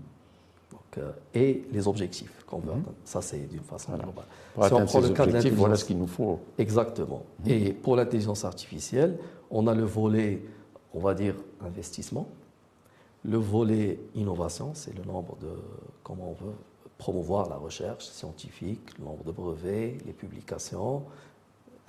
Et 1.36 1.64
les 1.72 1.88
objectifs 1.88 2.44
qu'on 2.48 2.58
veut 2.58 2.72
mhm. 2.72 2.80
atteindre. 2.80 2.96
Ça, 3.06 3.22
c'est 3.22 3.48
d'une 3.48 3.62
façon 3.62 3.92
globale. 3.94 4.26
Pour 4.56 4.66
si 4.66 4.74
on 4.74 4.86
prend 4.86 5.00
le 5.02 5.10
cas 5.10 5.26
de 5.28 5.50
voilà 5.50 5.76
ce 5.76 5.86
qu'il 5.86 6.00
nous 6.00 6.08
faut. 6.08 6.40
Exactement. 6.58 7.24
Et 7.46 7.74
pour 7.74 7.96
l'intelligence 7.96 8.44
artificielle, 8.44 9.18
on 9.52 9.68
a 9.68 9.76
le 9.76 9.84
volet, 9.84 10.42
on 10.94 11.00
va 11.00 11.14
dire, 11.14 11.36
investissement. 11.64 12.28
Le 13.24 13.38
volet 13.38 14.00
innovation, 14.16 14.72
c'est 14.74 14.96
le 14.98 15.04
nombre 15.04 15.38
de, 15.42 15.50
comment 16.04 16.30
on 16.30 16.46
veut 16.46 16.54
promouvoir 16.98 17.50
la 17.50 17.56
recherche 17.56 18.06
scientifique, 18.06 18.98
le 18.98 19.06
nombre 19.06 19.24
de 19.24 19.32
brevets, 19.32 19.98
les 20.06 20.14
publications, 20.14 21.04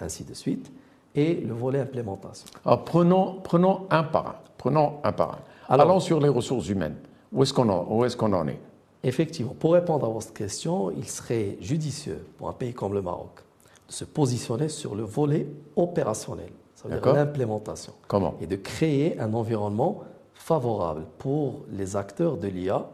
ainsi 0.00 0.24
de 0.24 0.34
suite. 0.34 0.70
Et 1.14 1.34
le 1.34 1.52
volet 1.52 1.80
implémentation. 1.80 2.46
Alors, 2.64 2.84
prenons, 2.84 3.40
prenons 3.42 3.86
un 3.90 4.04
par 4.04 4.26
un. 4.28 4.36
Prenons 4.56 5.00
un 5.02 5.10
par 5.12 5.32
un. 5.32 5.38
Allons 5.68 5.98
sur 5.98 6.20
les 6.20 6.28
ressources 6.28 6.68
humaines. 6.68 6.96
Où 7.32 7.42
est-ce 7.42 7.52
qu'on 7.52 7.68
en, 7.68 8.04
est, 8.06 8.24
en 8.34 8.48
est? 8.48 8.60
Effectivement, 9.02 9.54
pour 9.58 9.72
répondre 9.72 10.06
à 10.06 10.08
votre 10.08 10.32
question, 10.32 10.90
il 10.90 11.08
serait 11.08 11.56
judicieux 11.60 12.24
pour 12.38 12.48
un 12.48 12.52
pays 12.52 12.74
comme 12.74 12.92
le 12.92 13.02
Maroc 13.02 13.40
de 13.88 13.92
se 13.92 14.04
positionner 14.04 14.68
sur 14.68 14.94
le 14.94 15.02
volet 15.02 15.48
opérationnel, 15.74 16.50
c'est-à-dire 16.76 17.12
l'implémentation. 17.12 17.92
Comment? 18.06 18.34
Et 18.40 18.46
de 18.46 18.56
créer 18.56 19.18
un 19.18 19.34
environnement 19.34 20.02
favorable 20.40 21.04
pour 21.18 21.60
les 21.70 21.96
acteurs 21.96 22.38
de 22.38 22.48
l'IA 22.48 22.86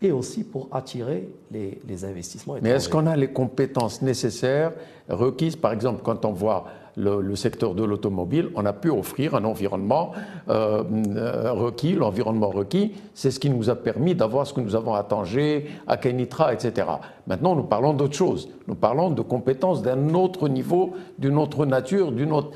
et 0.00 0.12
aussi 0.12 0.44
pour 0.44 0.68
attirer 0.72 1.28
les, 1.50 1.80
les 1.86 2.04
investissements. 2.04 2.56
Mais 2.62 2.70
est-ce 2.70 2.88
qu'on 2.88 3.06
a 3.06 3.16
les 3.16 3.32
compétences 3.32 4.02
nécessaires 4.02 4.72
requises, 5.08 5.56
par 5.56 5.72
exemple, 5.72 6.02
quand 6.02 6.24
on 6.24 6.32
voit 6.32 6.64
le, 6.96 7.34
secteur 7.36 7.74
de 7.74 7.84
l'automobile, 7.84 8.50
on 8.54 8.66
a 8.66 8.72
pu 8.72 8.90
offrir 8.90 9.34
un 9.34 9.44
environnement 9.44 10.12
euh, 10.48 10.82
euh, 11.16 11.52
requis. 11.52 11.94
L'environnement 11.94 12.50
requis, 12.50 12.92
c'est 13.14 13.30
ce 13.30 13.40
qui 13.40 13.50
nous 13.50 13.70
a 13.70 13.74
permis 13.74 14.14
d'avoir 14.14 14.46
ce 14.46 14.52
que 14.52 14.60
nous 14.60 14.74
avons 14.74 14.94
à 14.94 15.02
Tanger, 15.02 15.66
à 15.86 15.96
Kenitra, 15.96 16.52
etc. 16.52 16.86
Maintenant, 17.26 17.54
nous 17.56 17.62
parlons 17.62 17.94
d'autre 17.94 18.14
chose. 18.14 18.48
Nous 18.68 18.74
parlons 18.74 19.10
de 19.10 19.22
compétences 19.22 19.82
d'un 19.82 20.14
autre 20.14 20.48
niveau, 20.48 20.94
d'une 21.18 21.38
autre 21.38 21.66
nature, 21.66 22.12
d'une 22.12 22.32
autre, 22.32 22.50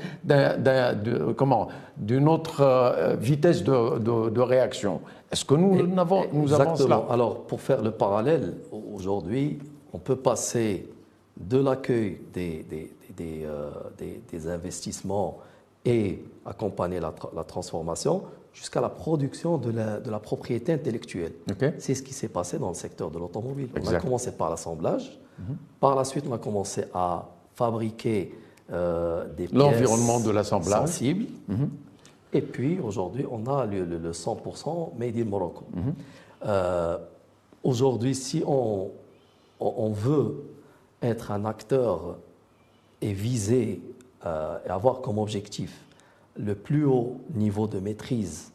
comment, 1.35 1.67
d'une 1.97 2.27
autre 2.27 2.61
euh, 2.61 3.15
vitesse 3.19 3.63
de, 3.63 4.39
réaction. 4.39 5.01
Est-ce 5.31 5.43
que 5.43 5.55
nous, 5.55 5.85
nous 5.85 5.99
avons, 5.99 6.25
nous 6.31 6.53
avons 6.53 6.75
cela? 6.75 7.03
Alors, 7.09 7.43
pour 7.43 7.59
faire 7.59 7.81
le 7.81 7.91
parallèle, 7.91 8.53
aujourd'hui, 8.93 9.59
on 9.93 9.97
peut 9.97 10.15
passer 10.15 10.87
de 11.39 11.57
l'accueil 11.57 12.19
des, 12.33 12.65
euh, 13.19 13.69
des, 13.97 14.21
des, 14.31 14.47
investissements 14.47 15.39
et 15.85 16.23
accompagner 16.45 16.99
la, 16.99 17.13
la 17.35 17.43
transformation 17.43 18.23
jusqu'à 18.53 18.81
la 18.81 18.89
production 18.89 19.57
de 19.57 19.71
la, 19.71 19.99
de 19.99 20.09
la 20.09 20.19
propriété 20.19 20.73
intellectuelle. 20.73 21.33
C'est 21.77 21.93
ce 21.93 22.01
qui 22.01 22.13
s'est 22.13 22.27
passé 22.27 22.57
dans 22.57 22.69
le 22.69 22.73
secteur 22.73 23.11
de 23.11 23.19
l'automobile. 23.19 23.69
On 23.79 23.87
a 23.87 23.99
commencé 23.99 24.31
par 24.31 24.49
l'assemblage, 24.49 25.19
mhm. 25.39 25.57
par 25.79 25.95
la 25.95 26.03
suite 26.03 26.25
on 26.27 26.33
a 26.33 26.39
commencé 26.39 26.85
à 26.93 27.29
fabriquer 27.53 28.33
euh, 28.71 29.27
des 29.35 29.47
pièces 29.47 29.53
L'environnement 29.53 30.19
de 30.19 30.31
l'assemblage. 30.31 30.87
sensibles. 30.87 31.25
Mhm. 31.47 31.69
Et 32.33 32.41
puis 32.41 32.79
aujourd'hui, 32.79 33.25
on 33.29 33.45
a 33.45 33.65
le, 33.65 33.85
le, 33.85 34.11
100% 34.11 34.97
made 34.97 35.17
in 35.17 35.25
Morocco. 35.25 35.63
Mhm. 35.73 35.93
Euh, 36.45 36.97
aujourd'hui, 37.63 38.15
si 38.15 38.43
on, 38.45 38.89
on, 39.59 39.91
veut 39.91 40.43
être 41.01 41.31
un 41.31 41.45
acteur 41.45 42.17
et 43.01 43.13
viser 43.13 43.81
euh, 44.25 44.57
et 44.65 44.69
avoir 44.69 45.01
comme 45.01 45.17
objectif 45.19 45.85
le 46.37 46.55
plus 46.55 46.85
haut 46.85 47.17
niveau 47.33 47.67
de 47.67 47.79
maîtrise 47.79 48.51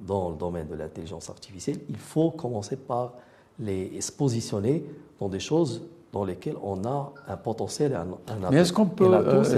dans 0.00 0.30
le 0.30 0.36
domaine 0.36 0.66
de 0.68 0.74
l'intelligence 0.74 1.30
artificielle, 1.30 1.78
il 1.88 1.96
faut 1.96 2.30
commencer 2.30 2.76
par 2.76 3.14
les, 3.58 4.00
se 4.00 4.12
positionner 4.12 4.84
dans 5.20 5.28
des 5.28 5.40
choses 5.40 5.82
dans 6.12 6.24
lesquelles 6.24 6.56
on 6.62 6.84
a 6.84 7.12
un 7.28 7.36
potentiel 7.36 7.92
et 7.92 7.94
un, 7.94 8.06
un 8.28 8.50
Mais 8.50 8.58
est-ce 8.58 8.72
qu'on 8.72 8.86
peut, 8.86 9.12
euh, 9.12 9.44
c'est 9.44 9.56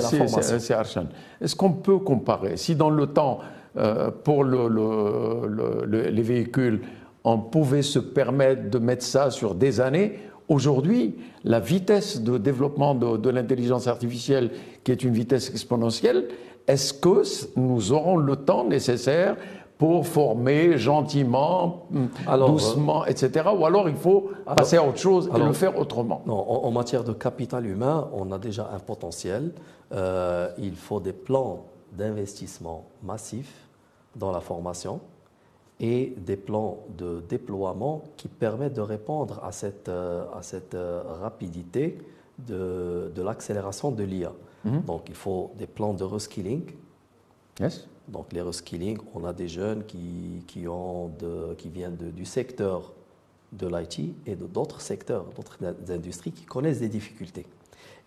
est-ce 1.40 1.56
qu'on 1.56 1.72
peut 1.72 1.98
comparer 1.98 2.56
Si 2.56 2.76
dans 2.76 2.90
le 2.90 3.06
temps, 3.06 3.40
euh, 3.76 4.10
pour 4.10 4.44
le, 4.44 4.68
le, 4.68 5.84
les 6.10 6.22
véhicules, 6.22 6.82
on 7.24 7.38
pouvait 7.38 7.82
se 7.82 7.98
permettre 7.98 8.70
de 8.70 8.78
mettre 8.78 9.04
ça 9.04 9.30
sur 9.30 9.54
des 9.54 9.80
années, 9.80 10.18
Aujourd'hui, 10.48 11.14
la 11.42 11.58
vitesse 11.58 12.20
de 12.20 12.36
développement 12.36 12.94
de, 12.94 13.30
l'intelligence 13.30 13.86
artificielle, 13.86 14.50
qui 14.82 14.92
est 14.92 15.02
une 15.02 15.14
vitesse 15.14 15.50
exponentielle, 15.50 16.28
est-ce 16.66 16.92
que 16.92 17.22
nous 17.56 17.92
aurons 17.92 18.16
le 18.16 18.36
temps 18.36 18.64
nécessaire 18.64 19.36
pour 19.78 20.06
former 20.06 20.78
gentiment, 20.78 21.86
doucement, 22.26 23.04
etc. 23.06 23.48
Ou 23.58 23.66
alors 23.66 23.88
il 23.88 23.96
faut 23.96 24.30
passer 24.56 24.76
à 24.76 24.86
autre 24.86 24.98
chose 24.98 25.30
et 25.34 25.38
le 25.38 25.52
faire 25.52 25.78
autrement? 25.78 26.22
en, 26.26 26.70
matière 26.70 27.04
de 27.04 27.12
capital 27.12 27.66
humain, 27.66 28.08
on 28.12 28.30
a 28.30 28.38
déjà 28.38 28.70
un 28.74 28.78
potentiel. 28.78 29.52
Euh, 29.92 30.48
il 30.58 30.76
faut 30.76 31.00
des 31.00 31.12
plans 31.12 31.64
d'investissement 31.92 32.84
massifs 33.02 33.68
dans 34.16 34.30
la 34.30 34.40
formation 34.40 35.00
et 35.80 36.14
des 36.16 36.36
plans 36.36 36.84
de 36.96 37.22
déploiement 37.28 38.04
qui 38.16 38.28
permettent 38.28 38.74
de 38.74 38.80
répondre 38.80 39.42
à 39.42 39.52
cette, 39.52 39.88
euh, 39.88 40.24
à 40.34 40.42
cette 40.42 40.74
euh, 40.74 41.02
rapidité 41.20 41.98
de, 42.38 43.10
de 43.14 43.22
l'accélération 43.22 43.90
de 43.90 44.04
l'IA. 44.04 44.32
Mhm. 44.64 44.82
Donc 44.82 45.08
il 45.08 45.14
faut 45.14 45.52
des 45.58 45.66
plans 45.66 45.94
de 45.94 46.04
reskilling. 46.04 46.62
Yes. 47.60 47.86
Donc 48.08 48.32
les 48.32 48.42
reskilling, 48.42 48.98
on 49.14 49.24
a 49.24 49.32
des 49.32 49.48
jeunes 49.48 49.84
qui, 49.84 50.44
qui, 50.46 50.68
ont 50.68 51.08
de, 51.18 51.54
qui 51.54 51.68
viennent 51.68 51.96
du 51.96 52.24
secteur 52.24 52.92
de 53.52 53.66
l'IT 53.66 54.14
et 54.26 54.34
d'autres 54.36 54.80
secteurs, 54.80 55.24
d'autres 55.36 55.58
industries 55.90 56.32
qui 56.32 56.44
connaissent 56.44 56.80
des 56.80 56.88
difficultés. 56.88 57.46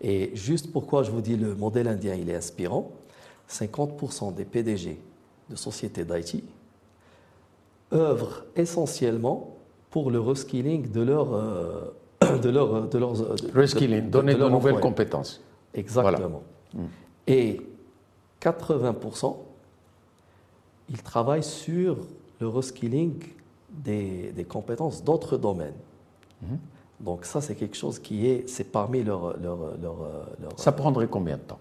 Et 0.00 0.30
juste 0.34 0.72
pourquoi 0.72 1.02
je 1.02 1.10
vous 1.10 1.20
dis 1.20 1.36
le 1.36 1.54
modèle 1.54 1.88
indien, 1.88 2.14
il 2.14 2.30
est 2.30 2.34
inspirant, 2.34 2.92
50% 3.50 4.34
des 4.34 4.44
PDG 4.44 5.00
de 5.48 5.56
sociétés 5.56 6.04
d'IT 6.04 6.44
œuvrent 7.92 8.44
essentiellement 8.56 9.56
pour 9.90 10.10
le 10.10 10.20
reskilling 10.20 10.90
de 10.90 11.00
leur, 11.00 11.34
euh, 11.34 11.92
de 12.42 12.48
leur, 12.50 12.88
de 12.88 12.98
leurs 12.98 13.14
reskilling, 13.54 14.10
donner 14.10 14.34
de, 14.34 14.48
nouvelles 14.48 14.80
compétences. 14.80 15.42
Exactement. 15.74 16.42
Et 17.26 17.60
80%, 18.40 19.36
ils 20.90 21.02
travaillent 21.02 21.42
sur 21.42 21.98
le 22.40 22.48
reskilling 22.48 23.14
des, 23.70 24.32
des 24.32 24.44
compétences 24.44 25.02
d'autres 25.04 25.36
domaines. 25.36 25.74
Mhm. 26.42 26.58
Donc 27.00 27.24
ça, 27.24 27.40
c'est 27.40 27.54
quelque 27.54 27.76
chose 27.76 27.98
qui 27.98 28.26
est, 28.26 28.48
c'est 28.48 28.64
parmi 28.64 29.02
leurs... 29.04 29.38
Leur, 29.38 29.58
leur, 29.80 29.96
leur, 30.40 30.58
ça 30.58 30.72
prendrait 30.72 31.06
combien 31.06 31.36
de 31.36 31.42
temps? 31.42 31.60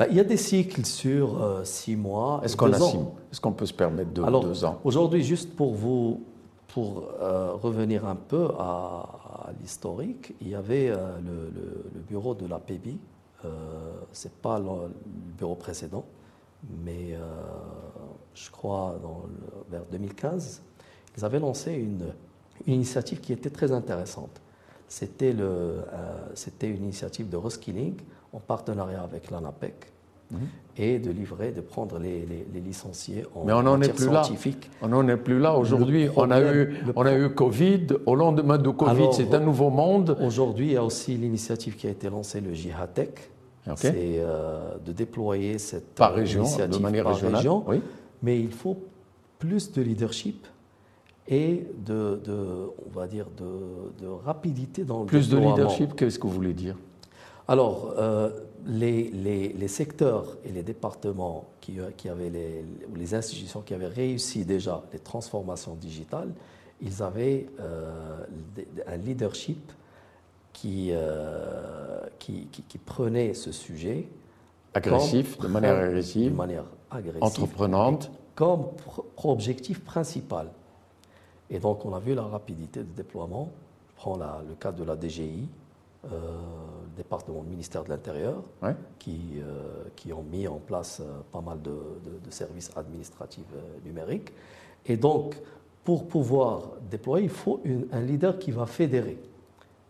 Bah, 0.00 0.06
Il 0.10 0.16
y 0.16 0.20
a 0.20 0.24
des 0.24 0.38
cycles 0.38 0.86
sur 0.86 1.42
euh, 1.42 1.62
six 1.62 1.94
mois. 1.94 2.40
Est-ce 2.42 2.56
qu'on 2.56 3.52
peut 3.52 3.66
se 3.66 3.74
permettre 3.74 4.10
deux, 4.10 4.24
Alors, 4.24 4.42
deux 4.42 4.64
ans? 4.64 4.80
Aujourd'hui, 4.82 5.22
juste 5.22 5.54
pour 5.54 5.74
vous, 5.74 6.22
pour 6.68 7.10
euh, 7.20 7.52
revenir 7.52 8.06
un 8.06 8.16
peu 8.16 8.48
à, 8.58 9.52
l'historique, 9.60 10.34
il 10.40 10.48
y 10.48 10.54
avait 10.54 10.88
euh, 10.88 11.18
le, 11.22 11.50
le, 11.94 12.00
bureau 12.08 12.34
de 12.34 12.46
la 12.46 12.58
PEBI. 12.58 12.96
c'est 14.12 14.32
pas 14.32 14.58
le, 14.58 14.90
bureau 15.38 15.54
précédent, 15.54 16.04
mais 16.84 17.16
je 18.34 18.50
crois 18.50 18.98
dans 19.02 19.22
vers 19.70 19.84
2015, 19.92 20.62
ils 21.16 21.24
avaient 21.24 21.40
lancé 21.40 21.72
une, 21.72 22.06
une 22.66 22.74
initiative 22.74 23.20
qui 23.20 23.32
était 23.32 23.50
très 23.50 23.70
intéressante. 23.72 24.40
C'était 24.90 25.34
euh, 25.38 25.82
une 26.62 26.82
initiative 26.82 27.28
de 27.28 27.36
reskilling 27.36 27.94
en 28.32 28.38
partenariat 28.38 29.02
avec 29.02 29.30
l'ANAPEC 29.30 29.74
mhm. 30.30 30.38
et 30.76 30.98
de 30.98 31.10
livrer, 31.10 31.52
de 31.52 31.60
prendre 31.60 31.98
les, 31.98 32.26
les, 32.26 32.60
licenciés 32.60 33.24
en 33.34 33.44
Mais 33.44 33.52
on 33.52 33.62
n'en 33.62 33.80
est 33.80 33.92
plus 33.92 34.08
là. 34.10 34.22
On 34.82 34.88
n'en 34.88 35.08
est 35.08 35.16
plus 35.16 35.38
là. 35.38 35.56
Aujourd'hui, 35.56 36.08
on, 36.16 36.30
a 36.30 36.40
eu, 36.40 36.76
on 36.94 37.06
a 37.06 37.16
eu 37.16 37.30
Covid. 37.30 37.86
Au 38.06 38.14
lendemain 38.14 38.58
de 38.58 38.70
Covid, 38.70 39.08
c'est 39.12 39.32
un 39.34 39.40
nouveau 39.40 39.70
monde. 39.70 40.16
Aujourd'hui, 40.22 40.66
il 40.66 40.72
y 40.72 40.76
a 40.76 40.84
aussi 40.84 41.16
l'initiative 41.16 41.76
qui 41.76 41.86
a 41.86 41.90
été 41.90 42.08
lancée, 42.08 42.40
le 42.40 42.52
Jihatech. 42.52 43.30
C'est 43.76 44.16
euh, 44.18 44.78
de 44.84 44.92
déployer 44.92 45.58
cette 45.58 45.94
par 45.94 46.14
région, 46.14 46.44
de 46.44 46.78
manière 46.78 47.06
régionale. 47.06 47.36
Région, 47.36 47.62
oui. 47.68 47.80
Mais 48.22 48.40
il 48.40 48.50
faut 48.50 48.76
plus 49.38 49.72
de 49.72 49.82
leadership 49.82 50.46
et 51.28 51.66
de, 51.86 52.20
on 52.86 52.98
va 52.98 53.06
dire, 53.06 53.26
de, 53.36 54.06
rapidité 54.24 54.84
dans 54.84 55.00
le 55.00 55.06
Plus 55.06 55.28
de 55.28 55.38
leadership, 55.38 55.94
qu'est-ce 55.94 56.18
que 56.18 56.26
vous 56.26 56.32
voulez 56.32 56.52
dire? 56.52 56.76
Alors, 57.50 57.94
euh, 57.98 58.30
les, 58.64 59.10
les, 59.10 59.66
secteurs 59.66 60.36
et 60.44 60.52
les 60.52 60.62
départements 60.62 61.48
qui, 61.60 61.78
qui 61.96 62.08
avaient 62.08 62.30
les, 62.30 62.64
ou 62.88 62.94
les 62.94 63.12
institutions 63.12 63.60
qui 63.60 63.74
avaient 63.74 63.88
réussi 63.88 64.44
déjà 64.44 64.84
les 64.92 65.00
transformations 65.00 65.74
digitales, 65.74 66.30
ils 66.80 67.02
avaient 67.02 67.48
euh, 67.58 68.24
un 68.86 68.96
leadership 68.98 69.72
qui, 70.52 70.90
euh, 70.92 72.02
qui, 72.20 72.46
qui, 72.46 72.78
prenait 72.78 73.34
ce 73.34 73.50
sujet 73.50 74.06
agressif, 74.72 75.36
de 75.40 75.48
manière 75.48 75.76
agressive, 75.76 76.30
de 76.30 76.36
manière 76.36 76.66
agressive, 76.88 77.24
entreprenante, 77.24 78.12
comme 78.36 78.66
objectif 79.24 79.80
principal. 79.80 80.52
Et 81.50 81.58
donc, 81.58 81.84
on 81.84 81.94
a 81.94 81.98
vu 81.98 82.14
la 82.14 82.22
rapidité 82.22 82.78
de 82.78 82.94
déploiement. 82.94 83.50
Je 83.88 83.96
prends 83.96 84.16
le 84.16 84.54
cas 84.54 84.70
de 84.70 84.84
la 84.84 84.94
DGI, 84.94 85.48
euh, 86.04 86.08
département 86.96 87.42
du 87.42 87.50
ministère 87.50 87.84
de 87.84 87.90
l'Intérieur, 87.90 88.42
qui, 88.98 89.18
euh, 89.38 89.84
qui 89.96 90.12
ont 90.12 90.22
mis 90.22 90.46
en 90.46 90.58
place 90.58 91.00
euh, 91.00 91.20
pas 91.32 91.40
mal 91.40 91.60
de, 91.62 91.72
services 92.30 92.70
administratifs 92.76 93.44
numériques. 93.84 94.32
Et 94.86 94.96
donc, 94.96 95.36
pour 95.84 96.06
pouvoir 96.06 96.70
déployer, 96.90 97.24
il 97.24 97.30
faut 97.30 97.60
un 97.92 98.00
leader 98.00 98.38
qui 98.38 98.50
va 98.52 98.66
fédérer. 98.66 99.18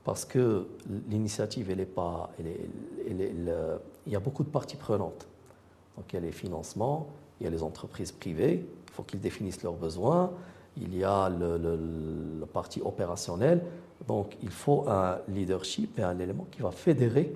Parce 0.04 0.24
que 0.24 0.66
l'initiative, 1.08 1.70
elle 1.70 1.80
est 1.80 1.84
pas. 1.84 2.30
il 3.06 3.52
y 4.06 4.16
a 4.16 4.20
beaucoup 4.20 4.42
de 4.42 4.48
parties 4.48 4.76
prenantes. 4.76 5.26
Donc, 5.96 6.06
il 6.12 6.14
y 6.14 6.18
a 6.18 6.22
les 6.22 6.32
financements, 6.32 7.08
il 7.38 7.44
y 7.44 7.46
a 7.46 7.50
les 7.50 7.62
entreprises 7.62 8.10
privées, 8.10 8.64
il 8.86 8.92
faut 8.92 9.02
qu'ils 9.02 9.20
définissent 9.20 9.62
leurs 9.62 9.74
besoins 9.74 10.32
il 10.76 10.96
y 10.96 11.04
a 11.04 11.28
le, 11.28 11.58
la 12.40 12.46
partie 12.46 12.80
opérationnelle. 12.82 13.62
Donc, 14.06 14.36
il 14.42 14.50
faut 14.50 14.84
un 14.88 15.18
leadership 15.28 15.98
et 15.98 16.02
un 16.02 16.18
élément 16.18 16.46
qui 16.50 16.62
va 16.62 16.70
fédérer 16.70 17.32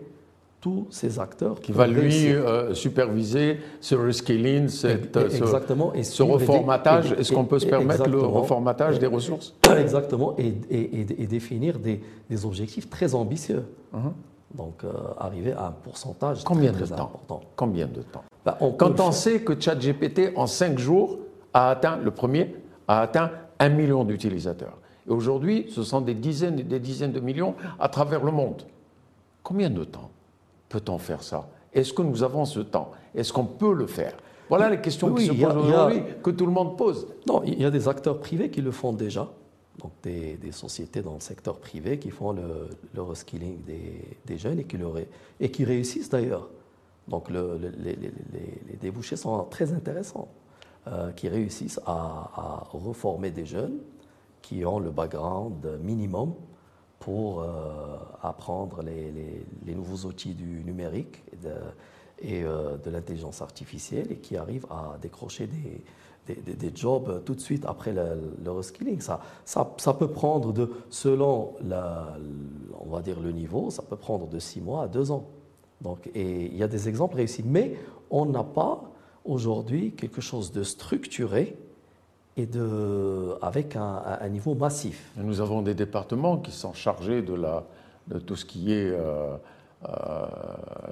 tous 0.61 0.87
ces 0.91 1.19
acteurs. 1.19 1.61
Qui 1.61 1.73
va 1.73 1.87
lui 1.87 2.33
euh, 2.33 2.73
superviser 2.73 3.61
ce 3.81 3.95
rescaling, 3.95 4.69
cette, 4.69 5.15
exactement, 5.17 5.93
ce, 5.93 5.99
et 5.99 6.03
ce 6.05 6.23
reformatage. 6.23 7.13
Est-ce 7.13 7.33
qu'on 7.33 7.45
peut 7.45 7.59
se 7.59 7.67
permettre 7.67 8.09
le 8.09 8.21
reformatage 8.21 8.99
des 8.99 9.07
ressources? 9.07 9.55
Exactement, 9.79 10.35
et, 10.39 10.55
et 10.71 11.27
définir 11.27 11.79
des, 11.79 12.01
des, 12.31 12.47
objectifs 12.47 12.89
très 12.89 13.15
ambitieux. 13.15 13.65
Uh-huh. 13.95 14.13
Donc, 14.55 14.85
euh, 14.85 14.93
arriver 15.19 15.53
à 15.53 15.67
un 15.67 15.73
pourcentage 15.73 16.45
Combien 16.45 16.73
très, 16.73 16.83
de 16.83 16.87
temps? 16.87 16.95
important. 16.95 17.41
Combien 17.57 17.87
de 17.87 18.01
temps? 18.03 18.25
Bah, 18.45 18.57
Quand 18.79 19.01
on 19.01 19.13
sait 19.13 19.41
que 19.41 19.61
ChatGPT, 19.61 20.33
en 20.37 20.47
5 20.47 20.79
jours, 20.79 21.19
a 21.53 21.71
atteint 21.71 21.99
le 21.99 22.11
premier 22.11 22.55
a 22.87 23.01
atteint 23.01 23.31
un 23.59 23.69
million 23.69 24.05
d'utilisateurs. 24.05 24.77
Et 25.07 25.11
aujourd'hui, 25.11 25.67
ce 25.71 25.83
sont 25.83 26.01
des 26.01 26.15
dizaines 26.15 26.59
et 26.59 26.63
des 26.63 26.81
dizaines 26.81 27.13
de 27.13 27.21
millions 27.21 27.55
à 27.79 27.89
travers 27.89 28.25
le 28.25 28.33
monde. 28.33 28.63
Combien 29.43 29.71
de 29.71 29.85
temps 29.85 30.11
peut-on 30.69 30.99
faire 30.99 31.23
ça? 31.23 31.49
Est-ce 31.73 31.93
que 31.93 32.03
nous 32.03 32.23
avons 32.23 32.45
ce 32.45 32.61
temps? 32.61 32.93
Est-ce 33.15 33.33
qu'on 33.33 33.45
peut 33.45 33.75
le 33.75 33.87
faire? 33.87 34.17
Voilà 34.49 34.71
les 34.71 34.81
questions 34.81 35.15
qui 35.15 35.27
se 35.27 35.33
posent 35.33 35.57
aujourd'hui, 35.57 36.03
que 36.23 36.31
tout 36.31 36.47
le 36.47 36.53
monde 36.53 36.77
pose. 36.77 37.07
Non, 37.27 37.43
il 37.45 37.61
y 37.61 37.65
a 37.65 37.71
des 37.71 37.89
acteurs 37.89 38.21
privés 38.21 38.51
qui 38.51 38.61
le 38.61 38.71
font 38.71 38.93
déjà. 38.93 39.29
Donc 39.79 39.93
des, 40.03 40.39
sociétés 40.53 41.03
dans 41.03 41.15
le 41.15 41.21
secteur 41.21 41.57
privé 41.57 41.99
qui 41.99 42.11
font 42.11 42.33
le, 42.33 42.69
le 42.95 43.03
reskilling 43.03 43.59
des, 43.65 44.39
jeunes 44.39 44.61
et 44.61 44.65
qui, 44.65 44.77
le, 44.77 44.87
et 45.41 45.51
qui 45.51 45.65
réussissent 45.65 46.11
d'ailleurs. 46.11 46.49
Donc 47.09 47.29
le, 47.29 47.59
les, 47.79 47.97
les 47.97 48.77
débouchés 48.81 49.17
sont 49.17 49.45
très 49.51 49.73
intéressants. 49.73 50.29
Euh, 50.87 51.13
qui 51.13 51.31
réussissent 51.31 51.81
à, 51.87 52.67
reformer 52.71 53.31
des 53.31 53.47
jeunes 53.47 53.79
qui 54.45 54.65
ont 54.67 54.79
le 54.79 54.91
background 54.91 55.79
minimum 55.83 56.35
pour 56.99 57.41
euh, 57.41 57.97
apprendre 58.23 58.83
les, 58.83 59.75
nouveaux 59.75 60.07
outils 60.07 60.35
du 60.35 60.63
numérique 60.65 61.23
et 62.19 62.45
euh, 62.45 62.77
de 62.77 62.91
l'intelligence 62.91 63.41
artificielle 63.41 64.13
et 64.13 64.17
qui 64.17 64.37
arrivent 64.37 64.67
à 64.71 64.99
décrocher 65.01 65.47
des, 65.47 66.35
des, 66.35 66.73
jobs 66.75 67.23
tout 67.25 67.35
de 67.35 67.41
suite 67.41 67.65
après 67.67 67.93
le, 67.93 68.51
reskilling. 68.51 69.01
Ça, 69.01 69.21
ça, 69.47 69.75
ça, 69.79 69.95
peut 69.95 70.09
prendre, 70.09 70.53
de, 70.53 70.71
selon 70.91 71.55
la, 71.67 72.15
on 72.81 72.91
va 72.91 73.01
dire 73.01 73.21
le 73.21 73.33
niveau, 73.33 73.71
ça 73.71 73.83
peut 73.83 73.97
prendre 73.97 74.29
de 74.29 74.39
six 74.39 74.61
mois 74.61 74.83
à 74.83 74.89
deux 74.89 75.11
ans. 75.11 75.27
Donc, 75.81 76.11
et 76.15 76.47
il 76.47 76.57
y 76.57 76.63
a 76.63 76.69
des 76.69 76.89
exemples 76.89 77.17
réussis, 77.17 77.43
mais 77.45 77.79
on 78.11 78.27
n'a 78.27 78.45
pas 78.45 78.93
aujourd'hui 79.25 79.93
quelque 79.93 80.21
chose 80.21 80.53
de 80.53 80.63
structuré 80.63 81.57
et 82.37 82.47
de, 82.47 83.37
avec 83.43 83.77
un, 83.77 84.29
niveau 84.29 84.55
massif. 84.55 85.11
nous 85.17 85.41
avons 85.41 85.63
des 85.63 85.75
départements 85.75 86.39
qui 86.39 86.51
sont 86.51 86.73
chargés 86.73 87.23
de, 87.23 87.35
la, 87.35 87.65
de 88.09 88.19
tout 88.19 88.35
ce 88.35 88.45
qui 88.45 88.73
est 88.73 88.91
euh, 88.91 89.37
euh, 89.89 90.27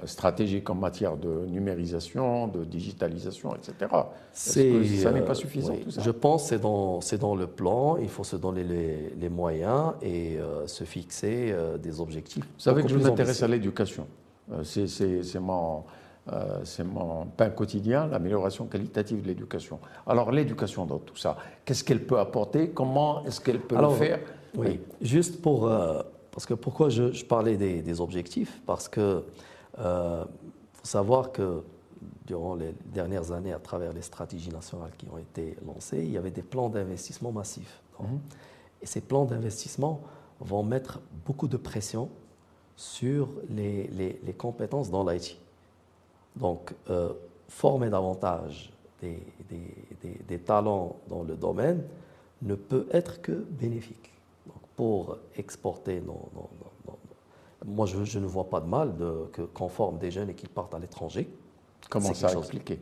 stratégique 0.05 0.69
en 0.69 0.75
matière 0.75 1.17
de 1.17 1.45
numérisation, 1.47 2.47
de 2.47 2.63
digitalisation, 2.63 3.55
etc. 3.55 3.91
C'est, 4.31 4.85
ça 4.85 5.11
n'est 5.11 5.21
pas 5.21 5.31
euh, 5.31 5.35
suffisant 5.35 5.75
tout 5.75 5.91
ça? 5.91 6.01
Je 6.01 6.11
pense 6.11 6.43
que 6.43 6.49
c'est 6.49 6.59
dans, 6.59 7.01
c'est 7.01 7.17
dans 7.17 7.35
le 7.35 7.47
plan, 7.47 7.97
il 7.97 8.09
faut 8.09 8.23
se 8.23 8.37
donner 8.37 8.63
les, 8.63 9.13
les 9.19 9.29
moyens 9.29 9.93
et 10.01 10.37
se 10.65 10.85
fixer 10.85 11.53
des 11.81 11.99
objectifs. 11.99 12.45
Vous 12.45 12.61
savez 12.61 12.83
que 12.83 12.89
je 12.89 12.97
m'intéresse 12.97 13.43
à 13.43 13.47
l'éducation. 13.49 14.07
c'est, 14.63 14.87
c'est, 14.87 15.23
c'est 15.23 15.39
mon 15.39 15.83
euh, 16.31 16.61
c'est 16.63 16.85
mon 16.85 17.25
pain 17.25 17.49
quotidien, 17.49 18.07
l'amélioration 18.07 18.65
qualitative 18.65 19.21
de 19.21 19.27
l'éducation. 19.27 19.79
Alors 20.07 20.31
l'éducation 20.31 20.85
dans 20.85 20.99
tout 20.99 21.17
ça, 21.17 21.35
qu'est-ce 21.65 21.83
qu'elle 21.83 22.05
peut 22.05 22.17
apporter? 22.17 22.69
Comment 22.69 23.25
est-ce 23.25 23.41
qu'elle 23.41 23.59
peut 23.59 23.75
le 23.79 23.89
faire? 23.89 24.19
oui. 24.55 24.79
juste 25.01 25.41
pour... 25.41 25.67
Euh, 25.67 26.01
parce 26.31 26.45
que 26.45 26.53
pourquoi 26.53 26.89
je, 26.89 27.23
parlais 27.25 27.57
des, 27.57 28.01
objectifs? 28.01 28.61
Parce 28.65 28.87
que 28.87 29.23
euh, 29.79 30.23
faut 30.73 30.85
savoir 30.85 31.31
que 31.31 31.61
durant 32.25 32.55
les 32.55 32.73
dernières 32.85 33.31
années, 33.33 33.53
à 33.53 33.59
travers 33.59 33.93
les 33.93 34.01
stratégies 34.01 34.49
nationales 34.49 34.91
qui 34.97 35.07
ont 35.13 35.19
été 35.19 35.57
lancées, 35.65 36.03
il 36.03 36.11
y 36.11 36.17
avait 36.17 36.31
des 36.31 36.41
plans 36.41 36.69
d'investissement 36.69 37.31
massifs. 37.31 37.81
Mhm. 37.99 38.19
Et 38.81 38.85
ces 38.85 39.01
plans 39.01 39.25
d'investissement 39.25 40.01
vont 40.39 40.63
mettre 40.63 41.01
beaucoup 41.25 41.47
de 41.47 41.57
pression 41.57 42.09
sur 42.75 43.29
les, 43.49 43.87
les 43.87 44.33
compétences 44.33 44.89
dans 44.89 45.07
l'IT. 45.07 45.37
Donc, 46.35 46.73
euh, 46.89 47.13
former 47.47 47.89
davantage 47.89 48.71
des, 49.01 49.19
des, 50.27 50.39
talents 50.39 50.95
dans 51.09 51.23
le 51.23 51.35
domaine 51.35 51.83
ne 52.41 52.55
peut 52.55 52.87
être 52.91 53.21
que 53.21 53.31
bénéfique. 53.31 54.11
Donc, 54.47 54.61
pour 54.75 55.17
exporter 55.35 56.01
moi, 57.65 57.85
je, 57.85 58.19
ne 58.19 58.25
vois 58.25 58.49
pas 58.49 58.59
de 58.59 58.65
mal 58.65 58.93
qu'on 59.53 59.69
forme 59.69 59.97
des 59.97 60.11
jeunes 60.11 60.29
et 60.29 60.33
qu'ils 60.33 60.49
partent 60.49 60.73
à 60.73 60.79
l'étranger. 60.79 61.29
Comment 61.89 62.13
ça 62.13 62.31
expliqué 62.33 62.79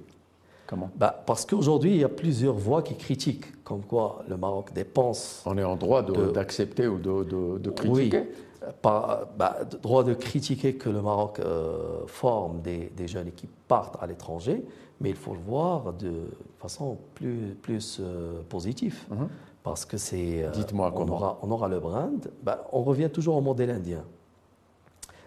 Comment? 0.72 0.90
Bah, 0.96 1.22
Parce 1.26 1.46
qu'aujourd'hui, 1.46 1.92
il 1.92 1.98
y 1.98 2.04
a 2.06 2.10
plusieurs 2.10 2.54
voix 2.54 2.82
qui 2.82 2.96
critiquent, 2.96 3.62
comme 3.66 3.82
quoi 3.82 4.24
le 4.30 4.38
Maroc 4.38 4.72
dépense. 4.74 5.44
On 5.46 5.58
est 5.58 5.66
en 5.66 5.76
droit 5.76 6.02
d'accepter 6.02 6.88
ou 6.88 6.98
de, 6.98 7.70
critiquer? 7.72 8.20
Oui, 8.20 8.70
bah, 8.82 9.60
droit 9.84 10.06
de 10.06 10.14
critiquer 10.14 10.76
que 10.76 10.88
le 10.88 11.02
Maroc 11.02 11.40
euh, 11.40 12.08
forme 12.08 12.62
des, 12.62 12.90
jeunes 13.06 13.34
qui 13.34 13.50
partent 13.68 14.02
à 14.02 14.08
l'étranger, 14.08 14.64
mais 15.02 15.10
il 15.10 15.18
faut 15.18 15.34
le 15.34 15.42
voir 15.42 15.92
de 15.92 16.14
façon 16.58 16.98
plus, 17.16 17.54
plus 17.62 17.98
euh, 18.00 18.42
positive. 18.48 18.98
Mhm. 19.10 19.28
Parce 19.64 19.84
que 19.84 19.98
c'est. 19.98 20.46
Euh, 20.46 20.52
Dites-moi 20.52 20.94
on 20.96 21.08
Aura, 21.10 21.38
on 21.42 21.52
aura 21.52 21.68
le 21.68 21.82
brand. 21.82 22.32
Bah, 22.44 22.66
on 22.72 22.84
revient 22.84 23.10
toujours 23.10 23.36
au 23.36 23.42
modèle 23.42 23.72
indien. 23.72 24.06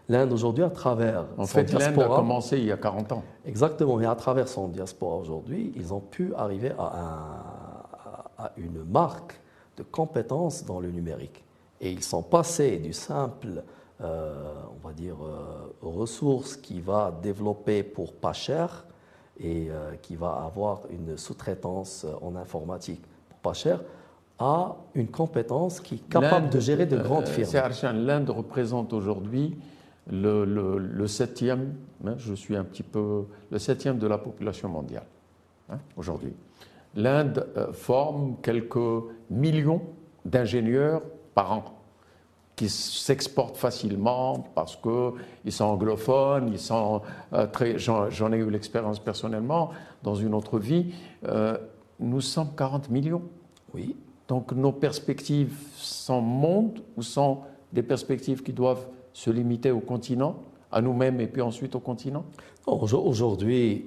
L'Inde 0.09 0.33
aujourd'hui, 0.33 0.65
à 0.65 0.71
travers 0.71 1.25
en 1.39 1.47
fait, 1.47 1.73
l'Inde 1.73 1.99
a 1.99 2.07
commencé 2.07 2.59
il 2.59 2.67
y 2.67 2.73
a 2.73 2.77
40 2.77 3.13
ans. 3.13 3.23
Exactement, 3.47 3.97
mais 3.97 4.07
à 4.07 4.15
travers 4.15 4.49
son 4.49 4.69
diaspora 4.69 5.17
aujourd'hui, 5.17 5.73
ils 5.77 5.95
ont 5.95 6.01
pu 6.01 6.35
arriver 6.35 6.73
à, 6.79 8.33
à, 8.39 8.53
une 8.59 8.85
marque 8.85 9.41
de 9.79 9.83
compétence 9.83 10.65
dans 10.65 10.81
le 10.81 10.91
numérique. 10.91 11.43
Et 11.81 11.91
ils 11.91 12.03
sont 12.03 12.23
passés 12.23 12.77
du 12.79 12.93
simple, 12.93 13.63
euh, 14.03 14.53
on 14.83 14.87
va 14.87 14.93
dire, 14.93 15.17
euh, 15.23 15.73
ressource 15.83 16.57
qui 16.57 16.81
va 16.81 17.13
développer 17.23 17.83
pour 17.83 18.13
pas 18.13 18.33
cher 18.35 18.85
et 19.41 19.69
euh, 19.71 19.95
qui 20.03 20.17
va 20.17 20.45
avoir 20.45 20.83
une 20.91 21.17
sous-traitance 21.17 22.07
en 22.21 22.37
informatique 22.37 23.03
pour 23.31 23.39
pas 23.39 23.55
cher, 23.55 23.81
à 24.39 24.77
une 24.95 25.09
compétence 25.09 25.81
qui 25.81 25.95
est 25.95 26.09
capable 26.09 26.51
de 26.51 26.61
gérer 26.61 26.87
de 26.87 26.99
grandes 26.99 27.29
firmes. 27.29 27.51
L'Inde 27.95 28.31
représente 28.31 28.93
aujourd'hui 28.93 29.57
le, 30.11 31.07
septième, 31.07 31.75
hein, 32.07 32.15
je 32.19 32.35
suis 32.35 32.57
un 32.57 32.65
petit 32.65 32.83
peu 32.83 33.25
le 33.51 33.59
septième 33.59 33.99
de 33.99 34.07
la 34.07 34.19
population 34.19 34.69
mondiale 34.69 35.07
hein, 35.71 35.79
aujourd'hui. 35.97 36.33
L'Inde 36.95 37.47
euh, 37.57 37.73
forme 37.73 38.37
quelques 38.43 39.05
millions 39.31 39.83
d'ingénieurs 40.25 41.03
par 41.35 41.53
an 41.53 41.65
qui 42.57 42.69
s'exportent 42.69 43.57
facilement 43.57 44.47
parce 44.55 44.77
qu'ils 44.77 45.53
sont 45.53 45.65
anglophones, 45.65 46.49
ils 46.53 46.61
sont 46.61 47.03
euh, 47.33 47.47
très. 47.47 47.79
J'en 47.79 48.33
ai 48.33 48.37
eu 48.37 48.49
l'expérience 48.49 49.01
personnellement 49.01 49.71
dans 50.03 50.15
une 50.15 50.35
autre 50.35 50.59
vie. 50.59 50.95
Euh, 51.27 51.59
nous 51.99 52.21
sommes 52.21 52.55
40 52.57 52.91
millions. 52.91 53.23
Oui. 53.73 53.97
Donc 54.29 54.53
nos 54.53 54.73
perspectives 54.73 55.55
sont 55.75 56.21
mondes 56.21 56.81
ou 56.97 57.03
sont 57.03 57.41
des 57.73 57.83
perspectives 57.83 58.43
qui 58.43 58.53
doivent 58.53 58.87
se 59.15 59.31
limiter 59.31 59.71
au 59.71 59.81
continent, 59.81 60.37
à 60.71 60.83
nous-mêmes 60.83 61.21
et 61.21 61.29
puis 61.29 61.41
ensuite 61.41 61.75
au 61.75 61.81
continent 61.81 62.27
Aujourd'hui, 62.67 63.87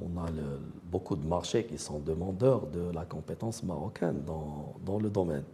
on 0.00 0.18
a 0.20 0.26
beaucoup 0.84 1.16
de 1.16 1.26
marchés 1.26 1.64
qui 1.64 1.78
sont 1.78 1.98
demandeurs 1.98 2.66
de 2.68 2.92
la 2.94 3.04
compétence 3.04 3.64
marocaine 3.64 4.22
dans, 4.24 4.98
le 4.98 5.10
domaine. 5.10 5.44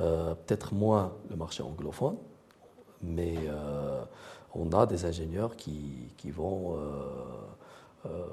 Euh, 0.00 0.34
peut-être 0.34 0.72
moins 0.72 1.12
le 1.28 1.36
marché 1.36 1.64
anglophone, 1.64 2.16
mais 3.02 3.34
euh, 3.48 4.02
on 4.54 4.70
a 4.72 4.86
des 4.86 5.04
ingénieurs 5.04 5.56
qui, 5.56 6.12
qui 6.16 6.30
vont 6.30 6.76
euh, 8.06 8.26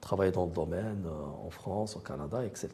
travailler 0.00 0.32
dans 0.32 0.46
le 0.46 0.52
domaine 0.52 1.06
en 1.46 1.50
France, 1.50 1.96
au 1.96 2.00
Canada, 2.00 2.44
etc. 2.44 2.70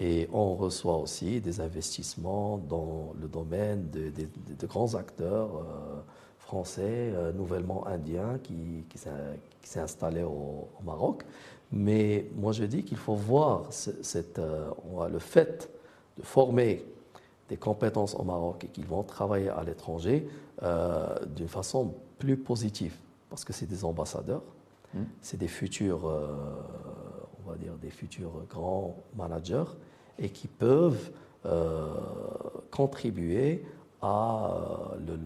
Et 0.00 0.28
on 0.32 0.54
reçoit 0.54 0.96
aussi 0.98 1.40
des 1.40 1.60
investissements 1.60 2.58
dans 2.58 3.14
le 3.20 3.26
domaine 3.26 3.90
de, 3.90 4.10
de, 4.10 4.66
grands 4.66 4.94
acteurs 4.94 5.56
euh, 5.56 6.00
français, 6.38 7.10
euh, 7.14 7.32
nouvellement 7.32 7.86
indiens, 7.86 8.38
qui, 8.42 8.84
qui 8.88 8.98
s'est 8.98 9.80
installé 9.80 10.22
au, 10.22 10.68
Maroc. 10.84 11.24
Mais 11.72 12.26
moi, 12.36 12.52
je 12.52 12.64
dis 12.64 12.84
qu'il 12.84 12.96
faut 12.96 13.14
voir 13.14 13.64
cette, 13.70 14.38
euh, 14.38 14.70
le 15.10 15.18
fait 15.18 15.70
de 16.16 16.22
former 16.22 16.84
des 17.48 17.56
compétences 17.56 18.14
au 18.14 18.24
Maroc 18.24 18.64
et 18.64 18.68
qu'ils 18.68 18.86
vont 18.86 19.02
travailler 19.02 19.48
à 19.48 19.64
l'étranger 19.64 20.28
d'une 21.36 21.48
façon 21.48 21.94
plus 22.18 22.36
positive. 22.36 22.94
Parce 23.30 23.44
que 23.44 23.52
c'est 23.52 23.66
des 23.66 23.84
ambassadeurs, 23.84 24.42
mmh. 24.92 25.00
c'est 25.22 25.38
des 25.38 25.48
futurs 25.48 26.10
on 27.48 27.52
va 27.52 27.58
dire, 27.58 27.74
des 27.80 27.90
futurs 27.90 28.44
grands 28.48 28.96
managers 29.16 29.64
et 30.18 30.28
qui 30.28 30.48
peuvent 30.48 31.10
euh, 31.46 31.94
contribuer 32.70 33.64
à, 34.02 34.50
euh, 34.52 34.96
le, 35.06 35.18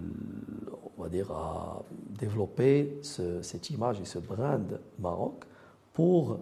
on 0.96 1.02
va 1.02 1.08
dire, 1.08 1.30
à 1.30 1.82
développer 2.18 2.98
cette 3.02 3.70
image 3.70 4.00
et 4.00 4.04
ce 4.04 4.18
brand 4.18 4.78
Maroc 4.98 5.44
pour 5.92 6.38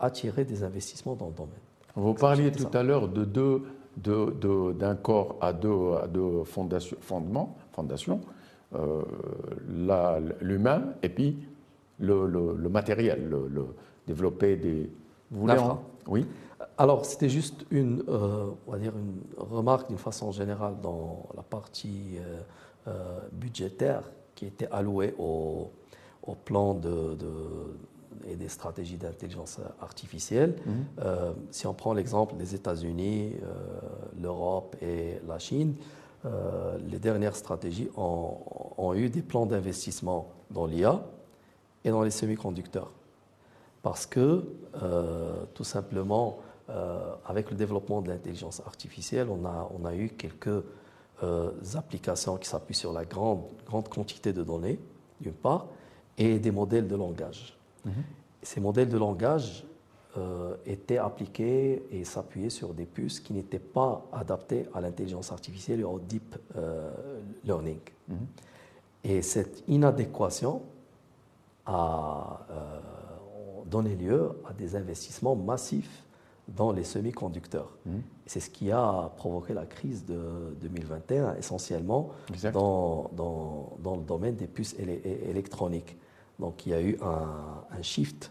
attirer 0.00 0.44
des 0.44 0.64
investissements 0.64 1.14
dans 1.14 1.26
le 1.26 1.34
domaine. 1.34 1.52
Vous 1.94 2.14
parliez 2.14 2.52
tout 2.52 2.68
à 2.72 2.82
l'heure 2.82 3.08
de 3.08 3.24
deux, 3.24 3.62
d'un 4.74 4.94
corps 4.94 5.36
à 5.40 5.52
deux, 5.52 5.94
à 6.02 6.06
deux 6.06 6.44
fondations, 6.44 6.96
fondements, 7.00 7.56
fondations, 7.72 8.20
euh, 8.74 9.02
l'humain 10.40 10.84
et 11.02 11.08
puis 11.08 11.38
le, 11.98 12.26
le 12.26 12.68
matériel, 12.68 13.28
le, 13.28 13.66
développer 14.06 14.56
des, 14.56 14.88
vous 15.30 15.40
voulez 15.40 15.54
Oui. 16.06 16.26
Alors, 16.76 17.04
c'était 17.04 17.28
juste 17.28 17.66
une, 17.70 18.04
euh, 18.08 18.50
on 18.66 18.72
va 18.72 18.78
dire 18.78 18.92
une 18.96 19.20
remarque 19.36 19.88
d'une 19.88 19.98
façon 19.98 20.30
générale 20.30 20.76
dans 20.80 21.26
la 21.36 21.42
partie 21.42 22.16
euh, 22.18 22.40
euh, 22.86 23.18
budgétaire 23.32 24.02
qui 24.36 24.46
était 24.46 24.68
allouée 24.70 25.14
au, 25.18 25.72
au 26.22 26.34
plan 26.36 26.74
de, 26.74 27.16
et 28.28 28.36
des 28.36 28.48
stratégies 28.48 28.96
d'intelligence 28.96 29.58
artificielle. 29.80 30.54
Mhm. 30.64 30.84
si 31.50 31.66
on 31.66 31.74
prend 31.74 31.92
l'exemple 31.92 32.36
des 32.36 32.54
États-Unis, 32.54 33.34
l'Europe 34.20 34.76
et 34.80 35.20
la 35.26 35.40
Chine, 35.40 35.74
les 36.88 36.98
dernières 37.00 37.34
stratégies 37.34 37.88
ont, 37.96 38.36
ont 38.76 38.94
eu 38.94 39.10
des 39.10 39.22
plans 39.22 39.46
d'investissement 39.46 40.28
dans 40.52 40.66
l'IA 40.66 41.02
et 41.84 41.90
dans 41.90 42.02
les 42.02 42.10
semi-conducteurs 42.10 42.92
parce 43.82 44.06
que 44.06 44.44
euh, 44.82 45.44
tout 45.54 45.64
simplement, 45.64 46.38
euh, 46.68 47.14
avec 47.26 47.50
le 47.50 47.56
développement 47.56 48.02
de 48.02 48.08
l'intelligence 48.08 48.60
artificielle, 48.66 49.28
on 49.30 49.44
a, 49.44 49.70
on 49.78 49.84
a 49.84 49.94
eu 49.94 50.10
quelques 50.10 50.64
euh, 51.22 51.50
applications 51.74 52.36
qui 52.36 52.48
s'appuient 52.48 52.74
sur 52.74 52.92
la 52.92 53.04
grande, 53.04 53.44
grande 53.66 53.88
quantité 53.88 54.32
de 54.32 54.42
données, 54.42 54.78
d'une 55.20 55.32
part, 55.32 55.66
et 56.16 56.38
des 56.38 56.50
modèles 56.50 56.88
de 56.88 56.96
langage. 56.96 57.56
Mhm. 57.84 57.92
Ces 58.42 58.60
modèles 58.60 58.88
de 58.88 58.98
langage 58.98 59.64
étaient 60.66 60.98
appliqués 60.98 61.84
et 61.92 62.02
s'appuyaient 62.02 62.50
sur 62.50 62.74
des 62.74 62.86
puces 62.86 63.20
qui 63.20 63.32
n'étaient 63.32 63.60
pas 63.60 64.04
adaptées 64.12 64.66
à 64.74 64.80
l'intelligence 64.80 65.30
artificielle 65.30 65.78
et 65.78 65.84
au 65.84 66.00
deep 66.00 66.34
learning. 67.44 67.78
Mhm. 68.08 68.16
Et 69.04 69.22
cette 69.22 69.62
inadéquation 69.68 70.62
a 71.66 72.40
donné 73.68 73.94
lieu 73.94 74.30
à 74.48 74.52
des 74.52 74.76
investissements 74.76 75.36
massifs 75.36 76.04
dans 76.48 76.72
les 76.72 76.84
semi-conducteurs. 76.84 77.76
Mmh. 77.84 77.98
C'est 78.26 78.40
ce 78.40 78.50
qui 78.50 78.70
a 78.72 79.12
provoqué 79.16 79.52
la 79.52 79.66
crise 79.66 80.04
de 80.06 80.56
2021, 80.60 81.34
essentiellement 81.34 82.10
dans, 82.52 83.10
dans, 83.14 83.76
dans, 83.82 83.96
le 83.96 84.02
domaine 84.02 84.36
des 84.36 84.46
puces 84.46 84.74
électroniques. 84.78 85.96
Donc 86.38 86.66
il 86.66 86.70
y 86.70 86.74
a 86.74 86.80
eu 86.80 86.98
un, 87.02 87.64
un 87.70 87.82
shift 87.82 88.30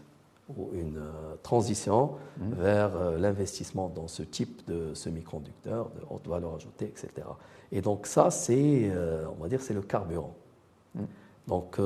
ou 0.56 0.70
une 0.72 0.96
euh, 0.96 1.36
transition 1.42 2.12
mmh. 2.38 2.52
vers 2.54 2.96
euh, 2.96 3.18
l'investissement 3.18 3.88
dans 3.88 4.08
ce 4.08 4.22
type 4.22 4.66
de 4.66 4.94
semi-conducteurs 4.94 5.90
de 5.90 6.00
haute 6.08 6.26
valeur 6.26 6.54
ajoutée, 6.54 6.86
etc. 6.86 7.26
Et 7.70 7.82
donc 7.82 8.06
ça, 8.06 8.30
c'est, 8.30 8.90
euh, 8.90 9.26
on 9.38 9.42
va 9.42 9.48
dire, 9.48 9.60
c'est 9.60 9.74
le 9.74 9.82
carburant. 9.82 10.34
Mmh. 10.94 11.02
Donc 11.46 11.80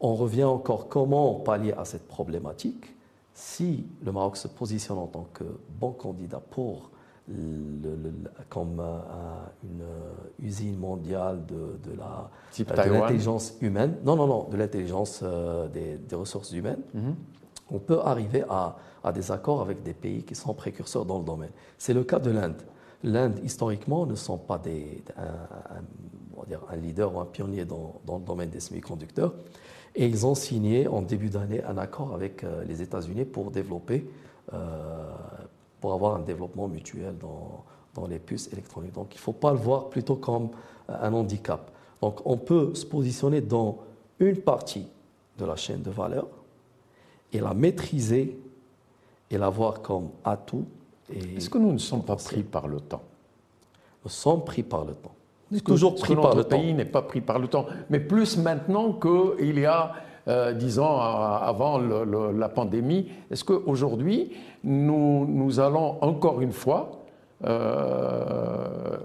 on 0.00 0.14
revient 0.14 0.44
encore 0.44 0.88
comment 0.88 1.34
pallier 1.34 1.72
à 1.72 1.84
cette 1.84 2.08
problématique 2.08 2.94
si 3.34 3.86
le 4.02 4.12
Maroc 4.12 4.36
se 4.36 4.48
positionne 4.48 4.98
en 4.98 5.06
tant 5.06 5.26
que 5.32 5.44
bon 5.78 5.92
candidat 5.92 6.40
pour 6.50 6.90
comme 8.48 8.82
une 9.62 9.84
usine 10.42 10.76
mondiale 10.76 11.44
de, 11.46 11.94
l'intelligence 12.74 13.54
humaine, 13.60 13.96
non, 14.04 14.16
non, 14.16 14.26
non, 14.26 14.48
de 14.50 14.56
l'intelligence 14.56 15.20
euh, 15.22 15.68
des, 15.68 16.16
ressources 16.16 16.50
humaines, 16.52 16.82
mhm. 16.92 17.14
on 17.70 17.78
peut 17.78 18.00
arriver 18.00 18.44
à, 18.48 18.76
des 19.14 19.30
accords 19.30 19.60
avec 19.60 19.82
des 19.82 19.94
pays 19.94 20.24
qui 20.24 20.34
sont 20.34 20.54
précurseurs 20.54 21.04
dans 21.04 21.18
le 21.18 21.24
domaine. 21.24 21.52
C'est 21.78 21.94
le 21.94 22.04
cas 22.04 22.18
de 22.18 22.30
l'Inde. 22.30 22.60
L'Inde, 23.04 23.38
historiquement, 23.44 24.06
ne 24.06 24.14
sont 24.14 24.36
pas 24.36 24.58
des, 24.58 25.02
un, 25.16 26.76
leader 26.76 27.14
ou 27.14 27.20
un 27.20 27.26
pionnier 27.26 27.64
dans, 27.64 28.00
dans 28.06 28.18
le 28.18 28.24
domaine 28.24 28.50
des 28.50 28.60
semi-conducteurs. 28.60 29.34
Et 29.94 30.06
ils 30.06 30.26
ont 30.26 30.34
signé 30.34 30.86
en 30.86 31.02
début 31.02 31.30
d'année 31.30 31.62
un 31.64 31.76
accord 31.78 32.14
avec 32.14 32.44
euh, 32.44 32.64
les 32.64 32.80
États-Unis 32.80 33.24
pour 33.24 33.50
développer, 33.50 34.06
euh, 34.52 35.10
pour 35.80 35.92
avoir 35.92 36.16
un 36.16 36.20
développement 36.20 36.68
mutuel 36.68 37.16
dans, 37.18 37.64
dans 37.94 38.06
les 38.06 38.18
puces 38.18 38.48
électroniques. 38.52 38.92
Donc 38.92 39.14
il 39.14 39.18
ne 39.18 39.22
faut 39.22 39.32
pas 39.32 39.52
le 39.52 39.58
voir 39.58 39.88
plutôt 39.88 40.16
comme 40.16 40.50
euh, 40.88 40.96
un 41.00 41.12
handicap. 41.12 41.70
Donc 42.00 42.20
on 42.24 42.36
peut 42.36 42.74
se 42.74 42.86
positionner 42.86 43.40
dans 43.40 43.78
une 44.20 44.36
partie 44.36 44.86
de 45.38 45.44
la 45.44 45.56
chaîne 45.56 45.82
de 45.82 45.90
valeur 45.90 46.28
et 47.32 47.40
la 47.40 47.54
maîtriser 47.54 48.38
et 49.30 49.38
la 49.38 49.48
voir 49.48 49.82
comme 49.82 50.10
atout. 50.24 50.64
Est-ce 51.12 51.50
que 51.50 51.58
nous 51.58 51.72
ne 51.72 51.78
sommes 51.78 52.04
pas 52.04 52.16
pris 52.16 52.42
par 52.42 52.68
le 52.68 52.80
temps? 52.80 53.02
Nous 54.04 54.10
sommes 54.10 54.44
pris 54.44 54.62
par 54.62 54.84
le 54.84 54.94
temps. 54.94 55.14
Toujours 55.64 55.96
pris 55.96 56.14
par 56.14 56.34
le 56.34 56.44
pays 56.44 56.72
n'est 56.74 56.84
pas 56.84 57.02
pris 57.02 57.20
par 57.20 57.38
le 57.38 57.48
temps, 57.48 57.66
mais 57.88 57.98
plus 57.98 58.38
maintenant 58.38 58.92
qu'il 58.92 59.58
y 59.58 59.66
a 59.66 59.92
euh, 60.28 60.52
disons, 60.52 60.98
avant 61.00 61.78
la 61.78 62.48
pandémie. 62.48 63.08
Est-ce 63.30 63.42
qu'aujourd'hui, 63.42 64.32
nous, 64.62 65.26
nous 65.26 65.58
allons 65.60 65.96
encore 66.02 66.42
une 66.42 66.52
fois 66.52 67.02
euh, 67.46 68.96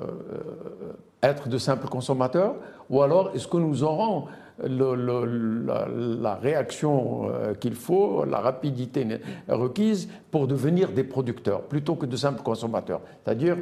être 1.24 1.48
de 1.48 1.58
simples 1.58 1.88
consommateurs? 1.88 2.56
Ou 2.90 3.02
alors 3.02 3.32
est-ce 3.34 3.48
que 3.48 3.58
nous 3.58 3.84
aurons 3.84 4.26
la, 4.64 6.36
réaction 6.36 7.30
euh, 7.30 7.54
qu'il 7.54 7.76
faut, 7.76 8.26
la 8.26 8.40
rapidité 8.40 9.06
requise 9.48 10.10
pour 10.32 10.48
devenir 10.48 10.92
des 10.92 11.04
producteurs 11.04 11.62
plutôt 11.62 11.96
que 11.96 12.06
de 12.06 12.16
simples 12.16 12.42
consommateurs. 12.42 13.02
C'est-à-dire, 13.24 13.58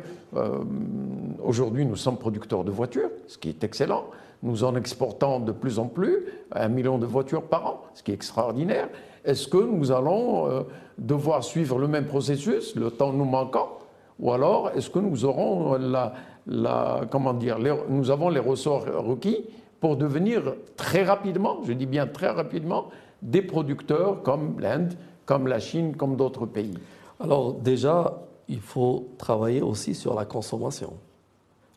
aujourd'hui, 1.43 1.85
nous 1.85 1.95
sommes 1.95 2.17
producteurs 2.17 2.63
de 2.63 2.71
voitures, 2.71 3.09
ce 3.27 3.37
qui 3.37 3.49
est 3.49 3.63
excellent, 3.63 4.05
nous 4.43 4.65
en 4.65 4.75
exportons 4.75 5.39
de 5.39 5.51
plus 5.51 5.79
en 5.79 5.85
plus, 5.85 6.25
un 6.51 6.67
million 6.67 6.97
de 6.97 7.05
voitures 7.05 7.43
par 7.43 7.65
an, 7.65 7.81
ce 7.93 8.03
qui 8.03 8.11
est 8.11 8.15
extraordinaire. 8.15 8.89
Est-ce 9.23 9.47
que 9.47 9.57
nous 9.57 9.91
allons 9.91 10.49
euh, 10.49 10.61
devoir 10.97 11.43
suivre 11.43 11.79
le 11.79 11.87
même 11.87 12.05
processus, 12.05 12.75
le 12.75 12.91
temps 12.91 13.13
nous 13.13 13.25
manquant 13.25 13.79
Ou 14.19 14.33
alors, 14.33 14.71
est-ce 14.75 14.89
que 14.89 14.99
nous 14.99 15.23
aurons 15.23 15.77
la, 16.45 17.01
comment 17.09 17.33
dire, 17.33 17.57
nous 17.87 18.11
avons 18.11 18.27
les 18.27 18.41
ressorts 18.41 18.85
requis 18.97 19.45
pour 19.83 19.97
devenir 19.97 20.55
très 20.77 21.03
rapidement, 21.03 21.57
je 21.65 21.73
dis 21.73 21.85
bien 21.85 22.07
très 22.07 22.29
rapidement, 22.29 22.89
des 23.21 23.41
producteurs 23.41 24.23
comme 24.23 24.57
l'Inde, 24.61 24.93
comme 25.25 25.45
la 25.45 25.59
Chine, 25.59 25.97
comme 25.97 26.15
d'autres 26.15 26.45
pays 26.45 26.77
Alors 27.19 27.51
déjà, 27.51 28.23
il 28.47 28.61
faut 28.61 29.09
travailler 29.17 29.61
aussi 29.61 29.93
sur 29.93 30.13
la 30.13 30.23
consommation. 30.23 30.93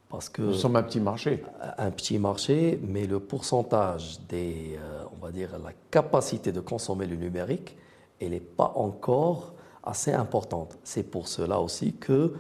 Parce 0.09 0.29
que 0.29 0.43
Nous 0.43 0.55
sommes 0.55 0.77
un 0.77 0.85
petit 0.85 1.01
marché. 1.01 1.43
Un 1.79 1.91
petit 1.91 2.17
marché, 2.21 2.79
mais 2.81 3.09
le 3.09 3.19
pourcentage 3.19 4.21
des, 4.29 4.79
euh, 4.79 5.03
on 5.13 5.27
va 5.27 5.33
dire, 5.33 5.59
la 5.59 5.73
capacité 5.91 6.53
de 6.53 6.61
consommer 6.61 7.07
le 7.09 7.17
numérique, 7.17 7.77
elle 8.21 8.31
n'est 8.31 8.39
pas 8.39 8.73
encore 8.77 9.53
assez 9.83 10.13
importante. 10.13 10.79
C'est 10.85 11.11
pour 11.11 11.27
cela 11.27 11.59
aussi 11.59 11.95
que 11.95 12.35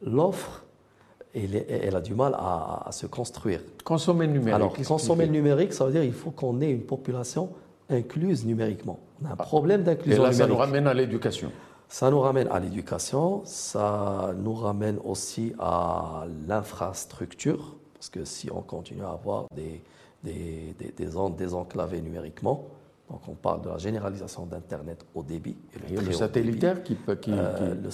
l'offre, 0.00 0.64
elle, 1.34 1.64
elle, 1.68 1.96
a 1.96 2.00
du 2.00 2.14
mal 2.14 2.34
à, 2.38 2.88
se 2.90 3.06
construire. 3.06 3.60
Consommer 3.84 4.26
le 4.26 4.32
numérique. 4.32 4.54
Alors, 4.54 4.74
consommer 4.86 5.26
le 5.26 5.32
numérique, 5.32 5.72
ça 5.72 5.84
veut 5.84 5.92
dire 5.92 6.02
qu'il 6.02 6.12
faut 6.12 6.30
qu'on 6.30 6.60
ait 6.60 6.70
une 6.70 6.82
population 6.82 7.50
incluse 7.88 8.44
numériquement. 8.44 8.98
On 9.22 9.26
a 9.26 9.30
un 9.30 9.36
ah. 9.38 9.42
problème 9.42 9.82
d'inclusion 9.82 10.22
numérique. 10.22 10.36
Et 10.36 10.40
là, 10.40 10.46
ça 10.46 10.52
nous 10.52 10.56
ramène 10.56 10.86
à 10.86 10.94
l'éducation. 10.94 11.50
Ça 11.88 12.10
nous 12.10 12.20
ramène 12.20 12.48
à 12.48 12.58
l'éducation, 12.58 13.42
ça 13.44 14.32
nous 14.38 14.54
ramène 14.54 14.98
aussi 15.04 15.52
à 15.58 16.24
l'infrastructure, 16.48 17.76
parce 17.92 18.08
que 18.08 18.24
si 18.24 18.50
on 18.50 18.62
continue 18.62 19.04
à 19.04 19.10
avoir 19.10 19.44
des, 19.54 19.82
des, 20.24 20.74
des, 20.96 21.06
zones 21.06 21.36
désenclavées 21.36 22.00
numériquement, 22.00 22.68
donc 23.12 23.28
on 23.28 23.34
parle 23.34 23.60
de 23.60 23.68
la 23.68 23.76
généralisation 23.76 24.46
d'Internet 24.46 25.04
au 25.14 25.22
débit. 25.22 25.56
Et 25.90 26.00
le, 26.00 26.12
satellitaire 26.12 26.82
qui, 26.82 26.96
qui, 27.20 27.30
euh, 27.30 27.74
Le 27.74 27.90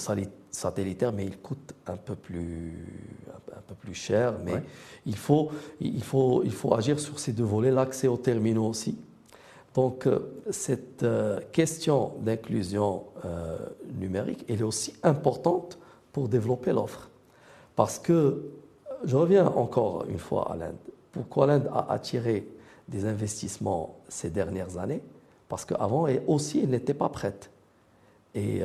satellitaire, 0.49 1.11
mais 1.11 1.25
il 1.25 1.37
coûte 1.39 1.73
un 1.87 1.97
peu 1.97 2.15
plus, 2.15 3.21
un 3.51 3.61
peu 3.67 3.75
plus 3.75 3.93
cher, 3.93 4.35
mais 4.45 4.63
il, 5.05 5.17
faut, 5.17 5.51
il, 5.81 6.01
faut, 6.01 6.41
il 6.45 6.53
faut 6.53 6.73
agir 6.73 7.01
sur 7.01 7.19
ces 7.19 7.33
deux 7.33 7.43
volets, 7.43 7.69
l'accès 7.69 8.07
aux 8.07 8.17
terminaux 8.17 8.67
aussi. 8.67 8.97
Donc 9.73 10.07
euh, 10.07 10.41
cette 10.49 11.03
euh, 11.03 11.41
question 11.51 12.13
d'inclusion 12.21 13.03
euh, 13.25 13.57
numérique, 13.99 14.45
elle 14.47 14.61
est 14.61 14.63
aussi 14.63 14.93
importante 15.03 15.77
pour 16.13 16.29
développer 16.29 16.71
l'offre. 16.71 17.09
Parce 17.75 17.99
que, 17.99 18.45
je 19.05 19.15
reviens 19.15 19.47
encore 19.47 20.05
une 20.09 20.17
fois 20.17 20.51
à 20.51 20.55
l'Inde. 20.55 20.75
Pourquoi 21.11 21.47
l'Inde 21.47 21.69
a 21.73 21.91
attiré 21.91 22.47
des 22.87 23.05
investissements 23.05 23.98
ces 24.09 24.29
dernières 24.29 24.77
années 24.77 25.01
Parce 25.47 25.63
qu'avant 25.63 26.07
aussi, 26.27 26.59
elle 26.61 26.69
n'était 26.69 26.93
pas 26.93 27.09
prête. 27.09 27.49
Et 28.35 28.61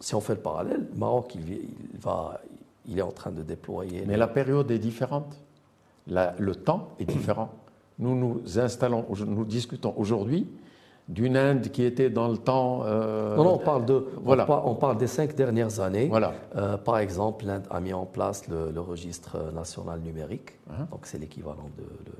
si 0.00 0.14
on 0.14 0.20
fait 0.20 0.34
le 0.34 0.40
parallèle, 0.40 0.86
le 0.92 0.98
Maroc, 0.98 1.34
il, 1.34 1.60
va, 2.00 2.40
il 2.86 2.98
est 2.98 3.02
en 3.02 3.10
train 3.10 3.32
de 3.32 3.42
déployer. 3.42 4.04
Mais 4.06 4.16
la 4.16 4.28
période 4.28 4.70
est 4.70 4.78
différente. 4.78 5.36
le 6.06 6.54
temps 6.54 6.90
est 6.98 7.04
différent 7.04 7.50
nous 7.98 8.14
nous 8.14 8.58
installons, 8.58 9.04
nous 9.26 9.44
discutons 9.44 9.94
aujourd'hui 9.96 10.46
d'une 11.08 11.36
Inde 11.36 11.68
qui 11.70 11.84
était 11.84 12.10
dans 12.10 12.28
le 12.28 12.36
temps. 12.36 12.82
Euh, 12.84 13.36
non, 13.36 13.44
non, 13.44 13.54
on 13.54 13.58
parle 13.58 13.86
de, 13.86 14.06
voilà. 14.24 14.46
on, 14.66 14.74
parle, 14.74 14.98
des 14.98 15.06
cinq 15.06 15.36
dernières 15.36 15.78
années. 15.78 16.08
Voilà. 16.08 16.34
Euh, 16.56 16.76
par 16.76 16.98
exemple, 16.98 17.44
l'Inde 17.46 17.64
a 17.70 17.80
mis 17.80 17.92
en 17.92 18.06
place 18.06 18.48
le, 18.48 18.80
registre 18.80 19.52
national 19.54 20.00
numérique. 20.00 20.58
Hein? 20.68 20.88
Donc 20.90 21.06
c'est 21.06 21.18
l'équivalent 21.18 21.70
de, 21.78 21.82
de, 21.82 22.12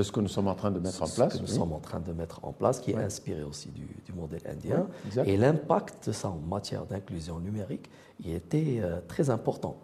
ce 0.00 0.10
que 0.12 0.20
nous 0.20 0.28
sommes 0.28 0.48
en 0.48 0.54
train 0.54 0.70
de 0.70 0.78
mettre 0.78 1.02
en 1.02 1.08
place. 1.08 1.32
Ce 1.34 1.38
que 1.38 1.42
nous 1.42 1.48
sommes 1.48 1.72
en 1.72 1.80
train 1.80 2.00
de 2.00 2.12
mettre 2.12 2.40
en 2.44 2.52
place, 2.52 2.80
qui 2.80 2.92
est 2.92 2.96
inspiré 2.96 3.42
aussi 3.42 3.68
du, 3.68 4.12
modèle 4.14 4.42
indien. 4.46 4.86
Et 5.26 5.36
l'impact 5.36 6.08
de 6.08 6.12
ça 6.12 6.28
en 6.28 6.36
matière 6.36 6.86
d'inclusion 6.86 7.38
numérique, 7.40 7.90
il 8.20 8.32
était 8.32 8.78
euh, 8.80 9.00
très 9.08 9.30
important 9.30 9.76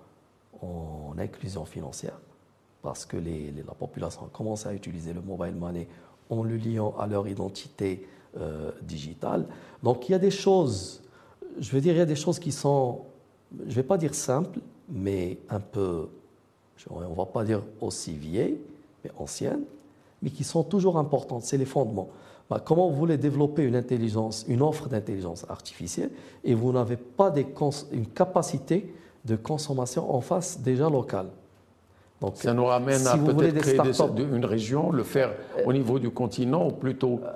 en 0.63 1.15
inclusion 1.19 1.65
financière 1.65 2.19
parce 2.83 3.05
que 3.05 3.17
la 3.17 3.75
population 3.75 4.23
a 4.23 4.29
commencé 4.29 4.69
à 4.69 4.75
utiliser 4.75 5.13
le 5.13 5.21
mobile 5.21 5.55
money 5.55 5.89
en 6.31 6.43
le 6.43 6.57
liant 6.57 6.95
à 6.99 7.07
leur 7.07 7.27
identité 7.27 8.07
euh, 8.37 8.71
digitale. 8.83 9.47
Donc 9.83 10.09
il 10.09 10.13
y 10.13 10.15
a 10.15 10.19
des 10.19 10.31
choses, 10.31 11.03
je 11.59 11.71
veux 11.71 11.81
dire, 11.81 11.95
il 11.95 11.99
y 11.99 12.03
a 12.03 12.07
des 12.07 12.17
choses 12.17 12.39
qui 12.39 12.53
sont, 12.53 13.03
je 13.61 13.71
ne 13.71 13.75
vais 13.75 13.83
pas 13.83 13.99
dire 13.99 14.15
simples, 14.15 14.61
mais 14.89 15.39
un 15.49 15.61
peu, 15.61 16.09
on 16.91 17.01
ne 17.01 17.15
va 17.15 17.27
pas 17.27 17.45
dire 17.45 17.63
aussi 17.81 18.13
vieilles, 18.13 18.61
mais 19.05 19.11
anciennes, 19.19 19.65
mais 20.23 20.31
qui 20.31 20.45
sont 20.45 20.63
toujours 20.63 20.99
importantes. 20.99 21.43
C'est 21.43 21.59
les 21.59 21.65
fondements. 21.65 22.09
Bah, 22.51 22.63
comment 22.65 22.89
vous 22.89 22.97
voulez 22.97 23.19
développer 23.19 23.63
une 23.63 23.77
intelligence, 23.77 24.45
une 24.49 24.63
offre 24.63 24.89
d'intelligence 24.89 25.45
artificielle, 25.49 26.11
et 26.45 26.55
vous 26.55 26.73
n'avez 26.73 26.97
pas 26.97 27.33
une 27.93 28.07
capacité 28.07 28.95
de 29.25 29.37
consommation 29.37 30.15
en 30.15 30.21
face 30.21 30.61
déjà 30.61 30.89
locale? 30.89 31.27
Donc, 32.21 32.37
ça 32.37 32.55
nous 32.55 32.65
ramène 32.65 33.07
à 33.07 33.17
peut-être 33.17 33.59
créer 33.59 33.79
une 34.33 34.45
région, 34.45 34.91
le 34.91 35.05
faire 35.05 35.35
au 35.65 35.73
niveau 35.73 35.99
du 35.99 36.11
continent 36.11 36.67
ou 36.67 36.73
plutôt 36.73 37.21
euh, 37.25 37.31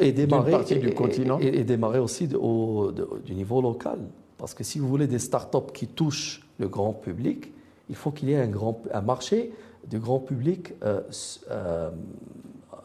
et 0.00 0.12
démarrer, 0.12 0.50
partie 0.50 0.76
du 0.76 0.92
continent 0.92 1.38
et, 1.38 1.62
démarrer 1.62 2.00
aussi 2.00 2.28
au, 2.34 2.90
du 3.24 3.34
niveau 3.34 3.60
local. 3.60 3.98
Parce 4.38 4.54
que 4.54 4.64
si 4.64 4.80
vous 4.80 4.88
voulez 4.88 5.06
des 5.06 5.20
start-up 5.20 5.70
qui 5.72 5.86
touchent 5.86 6.48
le 6.58 6.68
grand 6.68 6.92
public, 6.92 7.52
il 7.88 7.94
faut 7.94 8.10
qu'il 8.10 8.28
y 8.30 8.32
ait 8.32 8.40
un, 8.40 8.48
grand, 8.48 8.82
un 8.92 9.02
marché 9.02 9.52
du 9.88 9.98
grand 9.98 10.20
public 10.20 10.74
euh, 10.82 11.02
euh, 11.50 11.90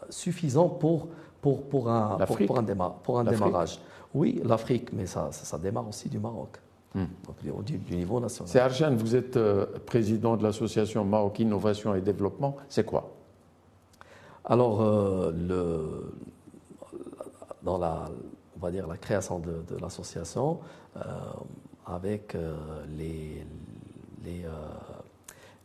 suffisant 0.08 0.68
pour, 0.68 1.08
pour, 1.40 1.62
pour, 1.68 1.90
un, 1.90 2.18
pour, 2.26 2.58
un, 2.58 2.64
pour 3.02 3.18
un 3.18 3.24
démarrage. 3.24 3.80
Oui, 4.14 4.40
l'Afrique, 4.44 4.92
mais 4.92 5.06
ça, 5.06 5.30
ça 5.30 5.58
démarre 5.58 5.88
aussi 5.88 6.08
du 6.08 6.18
Maroc. 6.18 6.58
Hmm. 6.92 7.04
du, 7.44 7.94
niveau 7.94 8.18
national. 8.18 8.48
C'est 8.48 8.58
Arjan, 8.58 8.96
vous 8.96 9.14
êtes 9.14 9.36
euh, 9.36 9.64
président 9.86 10.36
de 10.36 10.42
l'association 10.42 11.04
Maroc 11.04 11.38
Innovation 11.38 11.94
et 11.94 12.00
Développement. 12.00 12.56
C'est 12.68 12.84
quoi? 12.84 13.12
Alors, 14.44 14.82
le, 15.30 16.12
dans 17.62 17.78
la, 17.78 18.08
on 18.56 18.60
va 18.60 18.72
dire 18.72 18.88
la 18.88 18.96
création 18.96 19.38
de, 19.38 19.62
l'association, 19.80 20.58
avec 21.86 22.36
les, 22.96 23.46
les, 24.24 24.44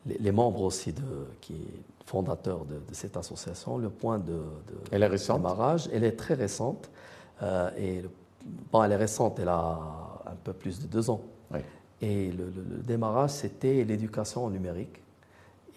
les, 0.06 0.32
membres 0.32 0.62
aussi 0.62 0.94
de, 0.94 1.02
qui 1.41 1.56
fondateurs 2.06 2.65
de, 2.65 2.80
cette 2.91 3.18
association, 3.18 3.78
le 3.78 3.89
point 3.89 4.20
de, 4.20 4.41
elle 4.91 5.04
est 5.04 5.08
récente. 5.08 5.38
démarrage, 5.38 5.89
elle 5.91 6.04
est 6.04 6.15
très 6.15 6.36
récente. 6.36 6.89
et 7.78 8.04
bon, 8.72 8.84
elle 8.84 8.91
est 8.91 8.98
récente, 8.98 9.39
elle 9.39 9.50
a 9.50 9.80
un 10.26 10.36
peu 10.44 10.54
plus 10.54 10.80
de 10.80 10.88
deux 10.88 11.10
ans. 11.10 11.22
Et 12.02 12.32
le, 12.32 12.52
démarrage, 12.84 13.32
c'était 13.32 13.84
l'éducation 13.84 14.50
numérique 14.50 15.02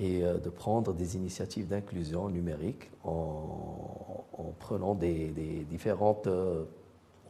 et 0.01 0.23
euh, 0.23 0.38
de 0.38 0.51
prendre 0.51 0.93
des 0.93 1.17
initiatives 1.17 1.69
d'inclusion 1.69 2.29
numérique 2.29 2.91
en, 3.05 4.25
prenant 4.59 4.95
des, 4.95 5.29
différentes, 5.71 6.27
euh, 6.27 6.64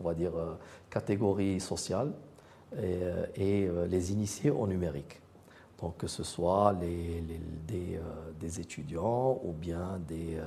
on 0.00 0.04
va 0.04 0.14
dire, 0.14 0.36
euh, 0.36 0.54
catégories 0.90 1.60
sociales 1.60 2.12
et, 3.36 3.68
les 3.88 4.12
initier 4.12 4.50
au 4.50 4.66
numérique. 4.66 5.20
Donc 5.80 5.96
que 5.98 6.06
ce 6.06 6.22
soit 6.24 6.74
les, 6.80 7.22
des, 7.66 8.00
des, 8.40 8.60
étudiants 8.60 9.40
ou 9.44 9.52
bien 9.52 10.00
des, 10.08 10.38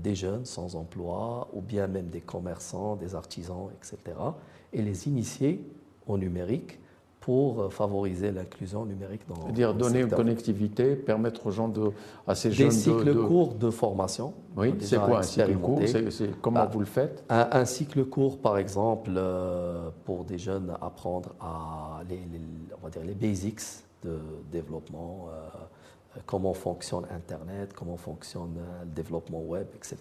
des 0.00 0.14
jeunes 0.14 0.44
sans 0.44 0.76
emploi 0.76 1.48
ou 1.52 1.60
bien 1.60 1.86
même 1.88 2.06
des 2.08 2.20
commerçants, 2.20 2.94
des 2.96 3.14
artisans, 3.14 3.68
etc 3.76 4.14
et 4.72 4.82
les 4.82 5.08
initier 5.08 5.64
au 6.06 6.18
numérique 6.18 6.78
pour 7.20 7.60
euh, 7.60 7.68
favoriser 7.68 8.30
l'inclusion 8.32 8.86
numérique 8.86 9.22
dans 9.28 9.34
C'est-à-dire 9.42 9.74
donner 9.74 10.00
une 10.00 10.08
connectivité, 10.10 10.96
permettre 10.96 11.46
aux 11.46 11.50
gens 11.50 11.68
de, 11.68 11.90
à 12.26 12.34
ces 12.34 12.50
Des 12.50 12.54
jeunes 12.54 12.70
cycles 12.70 13.04
de, 13.04 13.12
de- 13.12 13.20
courts 13.22 13.54
de 13.54 13.70
formation. 13.70 14.32
Oui, 14.56 14.74
c'est 14.80 14.96
quoi 14.98 15.18
un 15.18 15.22
cycle 15.22 15.56
court? 15.58 15.80
c'est- 15.86 16.40
Comment 16.40 16.66
vous 16.66 16.80
le 16.80 16.86
faites? 16.86 17.24
Un, 17.28 17.48
un 17.52 17.64
cycle 17.64 18.04
court, 18.06 18.38
par 18.38 18.56
exemple, 18.56 19.10
euh, 19.16 19.90
pour 20.04 20.24
des 20.24 20.38
jeunes 20.38 20.72
apprendre 20.80 21.34
à 21.40 22.00
les, 22.08 22.16
les- 22.16 22.40
on 22.80 22.84
va 22.84 22.90
dire 22.90 23.04
les 23.04 23.14
basics 23.14 23.60
de 24.02 24.18
développement, 24.50 25.28
euh, 25.30 26.20
comment 26.26 26.54
fonctionne 26.54 27.06
Internet, 27.10 27.72
comment 27.72 27.96
fonctionne 27.96 28.56
euh, 28.58 28.84
le 28.84 28.90
développement 28.90 29.40
web, 29.40 29.66
etc. 29.74 29.96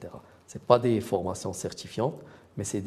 Ce 0.48 0.58
pas 0.58 0.80
des 0.80 1.02
formations 1.02 1.54
certifiantes, 1.54 2.22
mais 2.56 2.64
c'est 2.64 2.82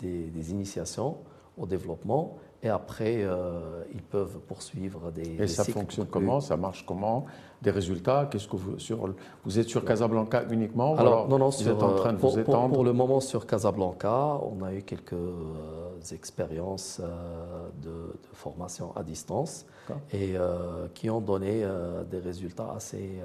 des- 0.00 0.26
des 0.30 0.50
initiations 0.50 1.16
au 1.56 1.66
développement. 1.66 2.38
Et 2.64 2.68
après, 2.68 3.16
euh, 3.24 3.82
ils 3.92 4.02
peuvent 4.02 4.38
poursuivre 4.46 5.10
des. 5.10 5.22
Et 5.34 5.36
des 5.36 5.46
ça 5.48 5.64
fonctionne 5.64 6.06
plus- 6.06 6.12
comment? 6.12 6.40
Ça 6.40 6.56
marche 6.56 6.86
comment? 6.86 7.26
Des 7.60 7.72
résultats 7.72 8.28
Qu'est-ce 8.30 8.46
que 8.46 8.56
vous 8.56 8.78
sur 8.78 9.08
vous 9.44 9.58
êtes 9.58 9.68
sur 9.68 9.84
Casablanca 9.84 10.44
uniquement 10.50 10.94
Alors, 10.96 11.28
non, 11.28 11.38
non, 11.38 11.46
vous 11.46 11.52
sur, 11.52 11.72
êtes 11.72 11.82
en 11.82 11.94
train 11.96 12.12
de 12.12 12.16
euh, 12.18 12.20
pour, 12.20 12.30
vous 12.30 12.38
étendre? 12.38 12.74
pour 12.74 12.84
le 12.84 12.92
moment, 12.92 13.20
sur 13.20 13.46
Casablanca, 13.46 14.38
on 14.42 14.62
a 14.64 14.72
eu 14.74 14.82
quelques 14.82 15.12
euh, 15.12 15.88
expériences 16.12 17.00
euh, 17.02 17.68
de, 17.82 17.88
de 17.90 18.34
formation 18.34 18.92
à 18.96 19.02
distance 19.02 19.66
et 20.12 20.34
qui 20.94 21.10
ont 21.10 21.20
donné 21.20 21.66
des 22.10 22.18
résultats 22.18 22.72
assez, 22.76 23.20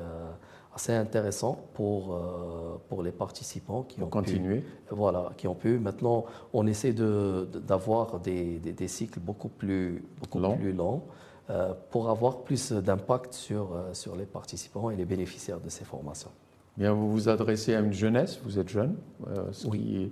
assez 0.77 0.93
intéressants 0.93 1.57
pour, 1.73 2.13
euh, 2.13 2.77
pour 2.87 3.01
les 3.01 3.11
participants 3.11 3.81
qui 3.81 3.97
pour 3.99 4.07
ont 4.07 4.11
pu 4.11 4.17
continuer 4.17 4.63
voilà, 4.91 5.31
qui 5.35 5.47
ont 5.47 5.55
pu. 5.55 5.79
Maintenant, 5.79 6.25
on 6.53 6.67
essaie 6.67 6.93
de- 6.93 7.47
d'avoir 7.67 8.19
des, 8.19 8.59
des- 8.59 8.73
des 8.73 8.87
cycles 8.87 9.19
beaucoup 9.19 9.49
plus, 9.49 10.03
beaucoup 10.21 10.39
Longs. 10.39 10.55
plus 10.57 10.71
longs 10.73 11.01
euh, 11.49 11.73
pour 11.89 12.09
avoir 12.09 12.43
plus 12.43 12.71
d'impact 12.71 13.33
sur, 13.33 13.73
euh, 13.73 13.93
sur 13.93 14.15
les 14.15 14.25
participants 14.27 14.91
et 14.91 14.95
les 14.95 15.05
bénéficiaires 15.05 15.59
de 15.59 15.69
ces 15.69 15.83
formations. 15.83 16.29
Bien, 16.77 16.93
vous 16.93 17.09
vous 17.11 17.27
adressez 17.27 17.73
à 17.73 17.79
une 17.79 17.93
jeunesse, 17.93 18.39
vous 18.45 18.59
êtes 18.59 18.69
jeune, 18.69 18.95
euh, 19.27 19.51
ce 19.51 19.65
qui- 19.67 20.11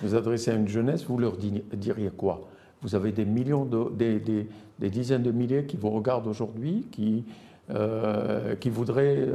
vous 0.00 0.14
adressez 0.14 0.50
à 0.50 0.54
une 0.54 0.68
jeunesse, 0.68 1.04
vous 1.04 1.18
leur 1.18 1.36
di- 1.36 1.62
diriez 1.74 2.10
quoi? 2.10 2.40
Vous 2.80 2.94
avez 2.94 3.12
des 3.12 3.26
millions, 3.26 3.66
de, 3.66 3.90
des, 3.90 4.18
des- 4.20 4.48
des 4.78 4.90
dizaines 4.90 5.22
de 5.22 5.30
milliers 5.32 5.66
qui 5.66 5.76
vous 5.76 5.90
regardent 5.90 6.26
aujourd'hui, 6.26 6.86
qui, 6.90 7.24
qui 8.60 8.70
voudraient 8.70 9.26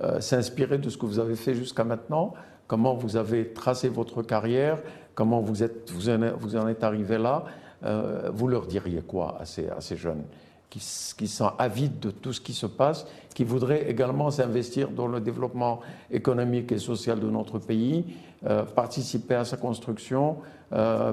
euh, 0.00 0.20
s'inspirer 0.20 0.78
de 0.78 0.88
ce 0.88 0.96
que 0.96 1.04
vous 1.04 1.18
avez 1.18 1.36
fait 1.36 1.54
jusqu'à 1.54 1.84
maintenant, 1.84 2.32
comment 2.66 2.94
vous 2.94 3.16
avez 3.16 3.52
tracé 3.52 3.90
votre 3.90 4.22
carrière, 4.22 4.78
comment 5.14 5.40
vous, 5.40 5.62
êtes, 5.62 5.90
vous, 5.90 6.08
en, 6.08 6.68
êtes- 6.68 6.82
arrivé 6.82 7.18
là. 7.18 7.44
Euh, 7.84 8.30
vous 8.32 8.48
leur 8.48 8.66
diriez 8.66 9.02
quoi 9.02 9.36
à 9.38 9.44
ces, 9.44 9.96
jeunes 9.96 10.22
qui, 10.70 10.80
sont 10.80 11.50
avides 11.58 11.98
de 11.98 12.10
tout 12.10 12.32
ce 12.32 12.40
qui 12.40 12.54
se 12.54 12.64
passe, 12.64 13.06
qui 13.34 13.44
voudraient 13.44 13.90
également 13.90 14.30
s'investir 14.30 14.88
dans 14.88 15.08
le 15.08 15.20
développement 15.20 15.80
économique 16.10 16.72
et 16.72 16.78
social 16.78 17.20
de 17.20 17.28
notre 17.28 17.58
pays, 17.58 18.06
euh, 18.46 18.64
participer 18.64 19.34
à 19.34 19.44
sa 19.44 19.58
construction, 19.58 20.38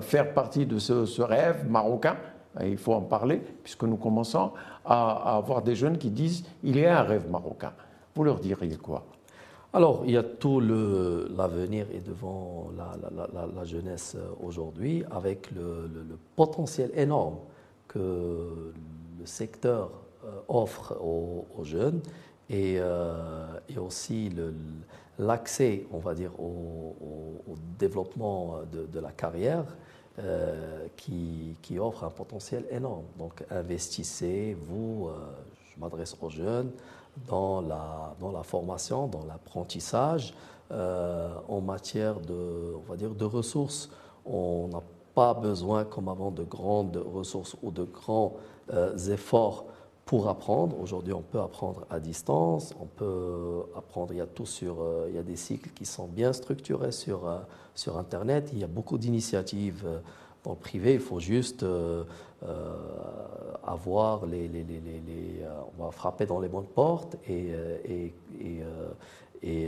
faire 0.01 0.33
partie 0.33 0.65
de 0.65 0.79
ce, 0.79 1.21
rêve 1.21 1.69
marocain, 1.69 2.15
et 2.61 2.69
il 2.69 2.77
faut 2.77 2.93
en 2.93 3.01
parler, 3.01 3.41
puisque 3.61 3.83
nous 3.83 3.97
commençons 3.97 4.53
à, 4.85 5.33
à 5.33 5.35
avoir 5.35 5.63
des 5.63 5.75
jeunes 5.75 5.97
qui 5.97 6.11
disent 6.11 6.45
il 6.63 6.77
y 6.77 6.85
a 6.85 7.01
un 7.01 7.03
rêve 7.03 7.29
marocain. 7.29 7.73
Vous 8.19 8.25
leur 8.25 8.41
diriez 8.41 8.75
quoi? 8.75 9.05
Alors, 9.71 10.03
il 10.03 10.12
y 10.12 10.17
a 10.17 10.23
tout 10.23 10.60
l'avenir 10.60 11.86
est 11.93 12.05
devant 12.05 12.69
la, 12.75 12.97
la- 13.55 13.63
jeunesse 13.63 14.17
euh, 14.17 14.27
aujourd'hui, 14.45 15.05
avec 15.10 15.49
le, 15.51 15.89
potentiel 16.36 16.91
énorme 16.97 17.38
que 17.88 18.73
le 19.17 19.25
secteur 19.25 19.89
euh, 20.25 20.32
offre 20.49 20.97
aux, 21.01 21.63
jeunes 21.63 22.01
et, 22.49 22.75
euh, 22.77 23.47
et 23.69 23.77
aussi 23.77 24.29
l'accès, 25.17 25.86
on 25.93 25.99
va 25.99 26.13
dire, 26.13 26.38
au, 26.41 26.97
développement 27.79 28.58
de, 28.69 28.99
la 28.99 29.12
carrière 29.12 29.63
qui, 30.97 31.79
offre 31.79 32.03
un 32.03 32.10
potentiel 32.10 32.65
énorme. 32.69 33.05
Donc, 33.17 33.45
investissez, 33.49 34.58
vous, 34.60 35.08
je 35.73 35.79
m'adresse 35.79 36.17
aux 36.21 36.29
jeunes, 36.29 36.71
dans 37.27 37.62
la, 37.62 38.15
dans 38.19 38.32
la 38.32 38.43
formation, 38.43 39.08
dans 39.08 39.25
l'apprentissage, 39.25 40.34
euh, 40.71 41.34
en 41.47 41.62
matière 41.62 42.19
de, 42.19 42.75
on 42.75 42.91
va 42.91 42.95
dire, 42.95 43.15
de 43.15 43.25
ressources. 43.25 43.89
On 44.25 44.67
n'a 44.71 44.84
pas 45.15 45.34
besoin, 45.34 45.84
comme 45.84 46.10
avant, 46.10 46.32
de 46.32 46.43
grandes 46.43 46.97
ressources 46.97 47.55
ou 47.63 47.71
de 47.71 47.84
grands 47.84 48.36
euh, 48.73 48.95
efforts 49.12 49.65
pour 50.05 50.27
apprendre. 50.27 50.79
Aujourd'hui, 50.79 51.13
on 51.13 51.21
peut 51.21 51.39
apprendre 51.39 51.86
à 51.89 51.99
distance, 51.99 52.73
on 52.79 52.86
peut 52.86 53.63
apprendre, 53.75 54.13
il 54.13 54.17
y 54.17 54.21
a 54.21 54.27
tout 54.27 54.45
sur, 54.45 54.82
euh, 54.82 55.08
il 55.10 55.15
y 55.15 55.19
a 55.19 55.23
des 55.23 55.36
cycles 55.36 55.69
qui 55.71 55.86
sont 55.86 56.08
bien 56.08 56.34
structurés 56.34 56.91
sur, 56.91 57.21
sur 57.73 57.97
Internet, 57.97 58.49
il 58.53 58.60
y 58.60 58.63
a 58.63 58.67
beaucoup 58.67 58.97
d'initiatives 58.97 59.88
dans 60.49 60.55
le 60.55 60.59
privé, 60.59 60.95
il 60.95 60.99
faut 60.99 61.19
juste 61.19 61.62
euh, 61.62 62.03
euh, 62.41 62.73
avoir 63.63 64.25
les, 64.25 64.49
euh, 64.49 65.47
on 65.77 65.83
va 65.83 65.91
frapper 65.91 66.25
dans 66.25 66.39
les 66.39 66.47
bonnes 66.49 66.65
portes 66.65 67.17
et, 67.29 67.53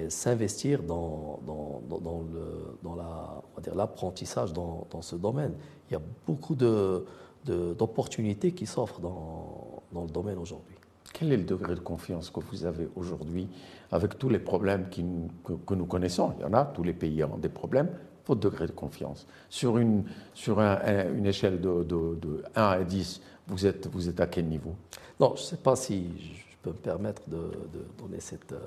s'investir 0.10 0.82
dans, 0.82 1.40
dans, 1.46 1.82
dans- 1.88 2.24
le, 2.34 2.78
dans 2.82 2.96
la, 2.96 3.44
l'apprentissage 3.76 4.54
dans, 4.54 4.88
dans 4.90 5.04
ce 5.04 5.16
domaine. 5.16 5.54
Il 5.90 5.94
y 5.94 5.96
a 5.96 6.02
beaucoup 6.26 6.56
de, 6.56 7.06
d'opportunités 7.46 8.52
qui 8.54 8.66
s'offrent 8.66 9.02
dans, 9.02 9.84
dans 9.94 10.02
le 10.02 10.10
domaine 10.10 10.40
aujourd'hui. 10.40 10.76
Quel 11.14 11.32
est 11.32 11.38
le 11.38 11.44
degré 11.44 11.76
de 11.76 11.80
confiance 11.80 12.32
que 12.32 12.40
vous 12.40 12.66
avez 12.66 12.90
aujourd'hui 12.96 13.48
avec 13.92 14.18
tous 14.18 14.30
les 14.30 14.40
problèmes 14.40 14.90
que, 14.90 15.54
que 15.54 15.74
nous 15.76 15.86
connaissons? 15.86 16.34
Il 16.40 16.42
y 16.42 16.46
en 16.46 16.54
a, 16.54 16.66
tous 16.66 16.84
les 16.84 16.94
pays 16.94 17.24
ont 17.24 17.38
des 17.38 17.50
problèmes. 17.50 17.90
Votre 18.28 18.40
degré 18.42 18.68
de 18.68 18.72
confiance. 18.72 19.26
Sur 19.50 19.78
une, 19.78 20.04
sur 20.34 20.60
un- 20.60 20.80
un- 20.84 21.14
une 21.14 21.26
échelle 21.26 21.60
de, 21.60 21.84
de- 21.84 22.16
de 22.22 22.44
1 22.56 22.62
à 22.64 22.84
10, 22.84 23.22
vous 23.48 23.66
êtes, 23.66 23.88
vous 23.88 24.08
êtes 24.10 24.20
à 24.20 24.28
quel 24.28 24.46
niveau? 24.46 24.76
Non, 25.20 25.34
je 25.36 25.42
ne 25.42 25.46
sais 25.46 25.58
pas 25.58 25.76
si 25.76 26.08
je 26.20 26.56
peux 26.62 26.70
me 26.70 26.76
permettre 26.76 27.24
de, 27.28 27.38
de 27.38 27.86
donner 27.98 28.20
cette, 28.20 28.52
euh, 28.54 28.60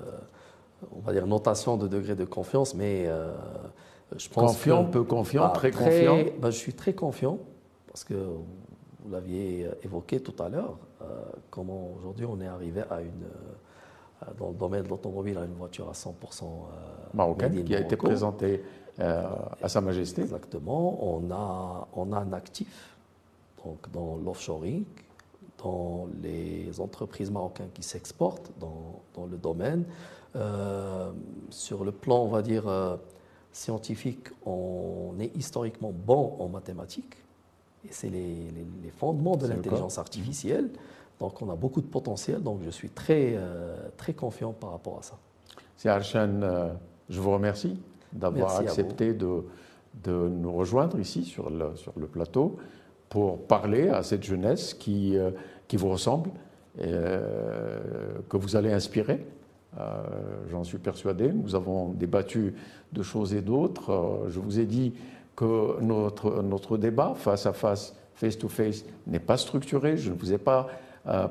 on 0.95 0.99
va 0.99 1.13
dire, 1.13 1.25
notation 1.25 1.77
de 1.77 1.87
degré 1.87 2.15
de 2.15 2.25
confiance, 2.25 2.75
mais 2.75 3.05
euh, 3.07 3.33
je 4.17 4.27
pense 4.29 4.51
Confiant, 4.53 4.85
que- 4.85 4.91
peu 4.91 5.03
confiant, 5.03 5.49
très 5.51 5.71
confiant? 5.71 6.17
ben, 6.39 6.51
je 6.51 6.57
suis 6.57 6.73
très 6.73 6.93
confiant 6.93 7.39
parce 7.87 8.03
que 8.03 8.13
vous 8.13 9.11
l'aviez 9.11 9.69
évoqué 9.83 10.19
tout 10.19 10.35
à 10.43 10.49
l'heure, 10.49 10.77
euh, 11.01 11.05
comment 11.49 11.91
aujourd'hui 11.97 12.25
on 12.25 12.41
est 12.41 12.47
arrivé 12.47 12.81
à 12.89 12.99
une, 13.01 13.07
euh, 13.23 13.53
dans 14.37 14.49
le 14.49 14.55
domaine 14.55 14.83
de 14.83 14.89
l'automobile 14.89 15.37
à 15.37 15.45
une 15.45 15.53
voiture 15.53 15.89
à 15.89 15.93
100% 15.93 16.11
euh, 16.43 16.45
marocaine 17.13 17.51
qui 17.63 17.75
a 17.75 17.79
été 17.79 17.95
présentée 18.09 18.63
euh, 18.99 19.23
à 19.61 19.69
Sa 19.69 19.81
Majesté. 19.81 20.21
Exactement. 20.21 21.03
On 21.05 21.29
a, 21.31 21.87
on 21.95 22.11
a 22.13 22.17
un 22.19 22.33
actif 22.33 22.95
donc 23.63 23.91
dans 23.91 24.17
l'offshoring, 24.17 24.83
dans 25.63 26.07
les 26.21 26.79
entreprises 26.79 27.31
marocaines 27.31 27.71
qui 27.73 27.83
s'exportent 27.83 28.51
dans, 28.59 29.01
dans 29.15 29.25
le 29.25 29.37
domaine. 29.37 29.85
Euh, 30.35 31.11
sur 31.49 31.83
le 31.83 31.91
plan, 31.91 32.17
on 32.23 32.27
va 32.27 32.41
dire, 32.41 32.67
euh, 32.67 32.97
scientifique, 33.51 34.27
on 34.45 35.13
est 35.19 35.35
historiquement 35.35 35.91
bon 35.93 36.35
en 36.39 36.47
mathématiques. 36.49 37.15
Et 37.85 37.89
c'est 37.91 38.09
les, 38.09 38.35
les- 38.51 38.67
les 38.83 38.89
fondements 38.91 39.35
de 39.37 39.47
l'intelligence 39.55 39.97
artificielle. 39.97 40.69
Donc 41.19 41.41
on 41.41 41.49
a 41.49 41.55
beaucoup 41.55 41.81
de 41.81 41.87
potentiel. 41.87 42.41
Donc 42.41 42.59
je 42.63 42.69
suis 42.69 42.89
très, 42.89 43.33
euh, 43.35 43.75
très 43.97 44.13
confiant 44.13 44.53
par 44.53 44.71
rapport 44.71 44.99
à 44.99 45.01
ça. 45.01 45.17
C'est 45.77 45.89
Arshan, 45.89 46.41
euh, 46.41 46.73
je 47.09 47.19
vous 47.19 47.31
remercie 47.31 47.79
d'avoir 48.13 48.59
accepté 48.59 49.13
de, 49.13 49.43
de 50.03 50.29
nous 50.29 50.53
rejoindre 50.53 50.99
ici 50.99 51.23
sur 51.23 51.49
le, 51.49 51.75
sur 51.75 51.93
le 51.97 52.07
plateau 52.07 52.57
pour 53.09 53.45
parler 53.45 53.89
à 53.89 54.03
cette 54.03 54.23
jeunesse 54.23 54.73
qui, 54.73 55.17
euh, 55.17 55.31
qui 55.67 55.77
vous 55.77 55.89
ressemble, 55.89 56.29
et, 56.77 56.91
que 58.27 58.35
vous 58.35 58.57
allez 58.57 58.73
inspirer. 58.73 59.25
Euh, 59.79 60.03
J'en 60.49 60.63
suis 60.63 60.77
persuadé. 60.77 61.31
Nous 61.31 61.55
avons 61.55 61.89
débattu 61.89 62.53
de 62.93 63.03
choses 63.03 63.33
et 63.33 63.41
d'autres. 63.41 63.91
Euh, 63.91 64.29
je 64.29 64.39
vous 64.39 64.59
ai 64.59 64.65
dit 64.65 64.93
que 65.35 65.81
notre, 65.81 66.41
notre 66.41 66.77
débat 66.77 67.13
face 67.15 67.45
à 67.45 67.53
face, 67.53 67.93
face 68.13 68.37
to 68.37 68.47
face, 68.47 68.85
n'est 69.05 69.19
pas 69.19 69.37
structuré. 69.37 69.97
Je 69.97 70.11
ne 70.11 70.17
vous 70.17 70.31
ai 70.31 70.37
pas 70.37 70.67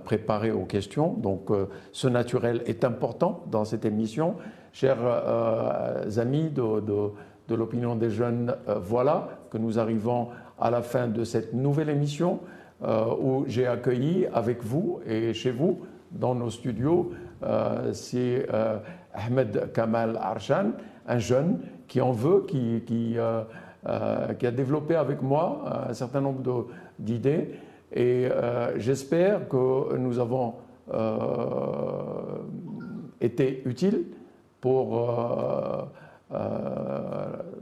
préparé 0.05 0.51
aux 0.53 0.65
questions. 0.65 1.13
Donc, 1.15 1.51
euh, 1.51 1.67
ce 1.93 2.09
naturel 2.09 2.63
est 2.67 2.85
important 2.85 3.43
dans 3.51 3.65
cette 3.65 3.85
émission. 3.85 4.35
Chers 4.73 4.99
euh, 5.03 6.09
amis 6.19 6.51
de, 6.51 6.81
de- 6.81 7.55
l'opinion 7.55 7.95
des 7.97 8.11
jeunes, 8.11 8.55
euh, 8.69 8.77
voilà 8.81 9.29
que 9.51 9.59
nous 9.59 9.79
arrivons 9.79 10.29
à 10.59 10.71
la 10.71 10.83
fin 10.83 11.09
de 11.09 11.25
cette 11.25 11.53
nouvelle 11.53 11.89
émission 11.91 12.41
euh, 12.83 13.05
où 13.21 13.45
j'ai 13.47 13.67
accueilli 13.67 14.27
avec 14.33 14.63
vous 14.63 15.01
et 15.07 15.33
chez 15.35 15.51
vous, 15.51 15.81
dans 16.11 16.35
nos 16.35 16.51
studios, 16.51 17.11
euh, 17.43 17.93
c'est 17.93 18.47
euh, 18.53 18.79
Ahmed 19.13 19.73
Kamal 19.73 20.17
Arshan, 20.21 20.73
un 21.07 21.19
jeune 21.19 21.59
qui 21.89 22.01
en 22.01 22.13
veut, 22.13 22.45
qui, 22.47 22.83
qui, 22.87 23.19
euh, 23.19 23.43
euh, 23.89 24.33
qui 24.35 24.47
a 24.47 24.51
développé 24.51 24.95
avec 24.97 25.21
moi 25.23 25.87
un 25.89 25.93
certain 25.93 26.21
nombre 26.21 26.67
d'idées 26.99 27.51
Et 27.95 28.29
j'espère 28.77 29.49
que 29.49 29.97
nous 29.97 30.19
avons 30.19 30.55
été 33.21 33.63
utiles 33.67 34.07
pour, 34.61 35.09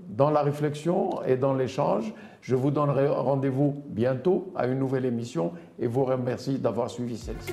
dans 0.08 0.30
la 0.30 0.42
réflexion 0.42 1.22
et 1.26 1.36
dans 1.36 1.54
l'échange. 1.54 2.14
Je 2.40 2.56
vous 2.56 2.70
donnerai 2.70 3.08
rendez-vous 3.08 3.82
bientôt 3.88 4.52
à 4.56 4.66
une 4.66 4.78
nouvelle 4.78 5.04
émission 5.04 5.52
et 5.78 5.86
vous 5.86 6.04
remercie 6.04 6.58
d'avoir 6.58 6.90
suivi 6.90 7.18
celle-ci. 7.18 7.52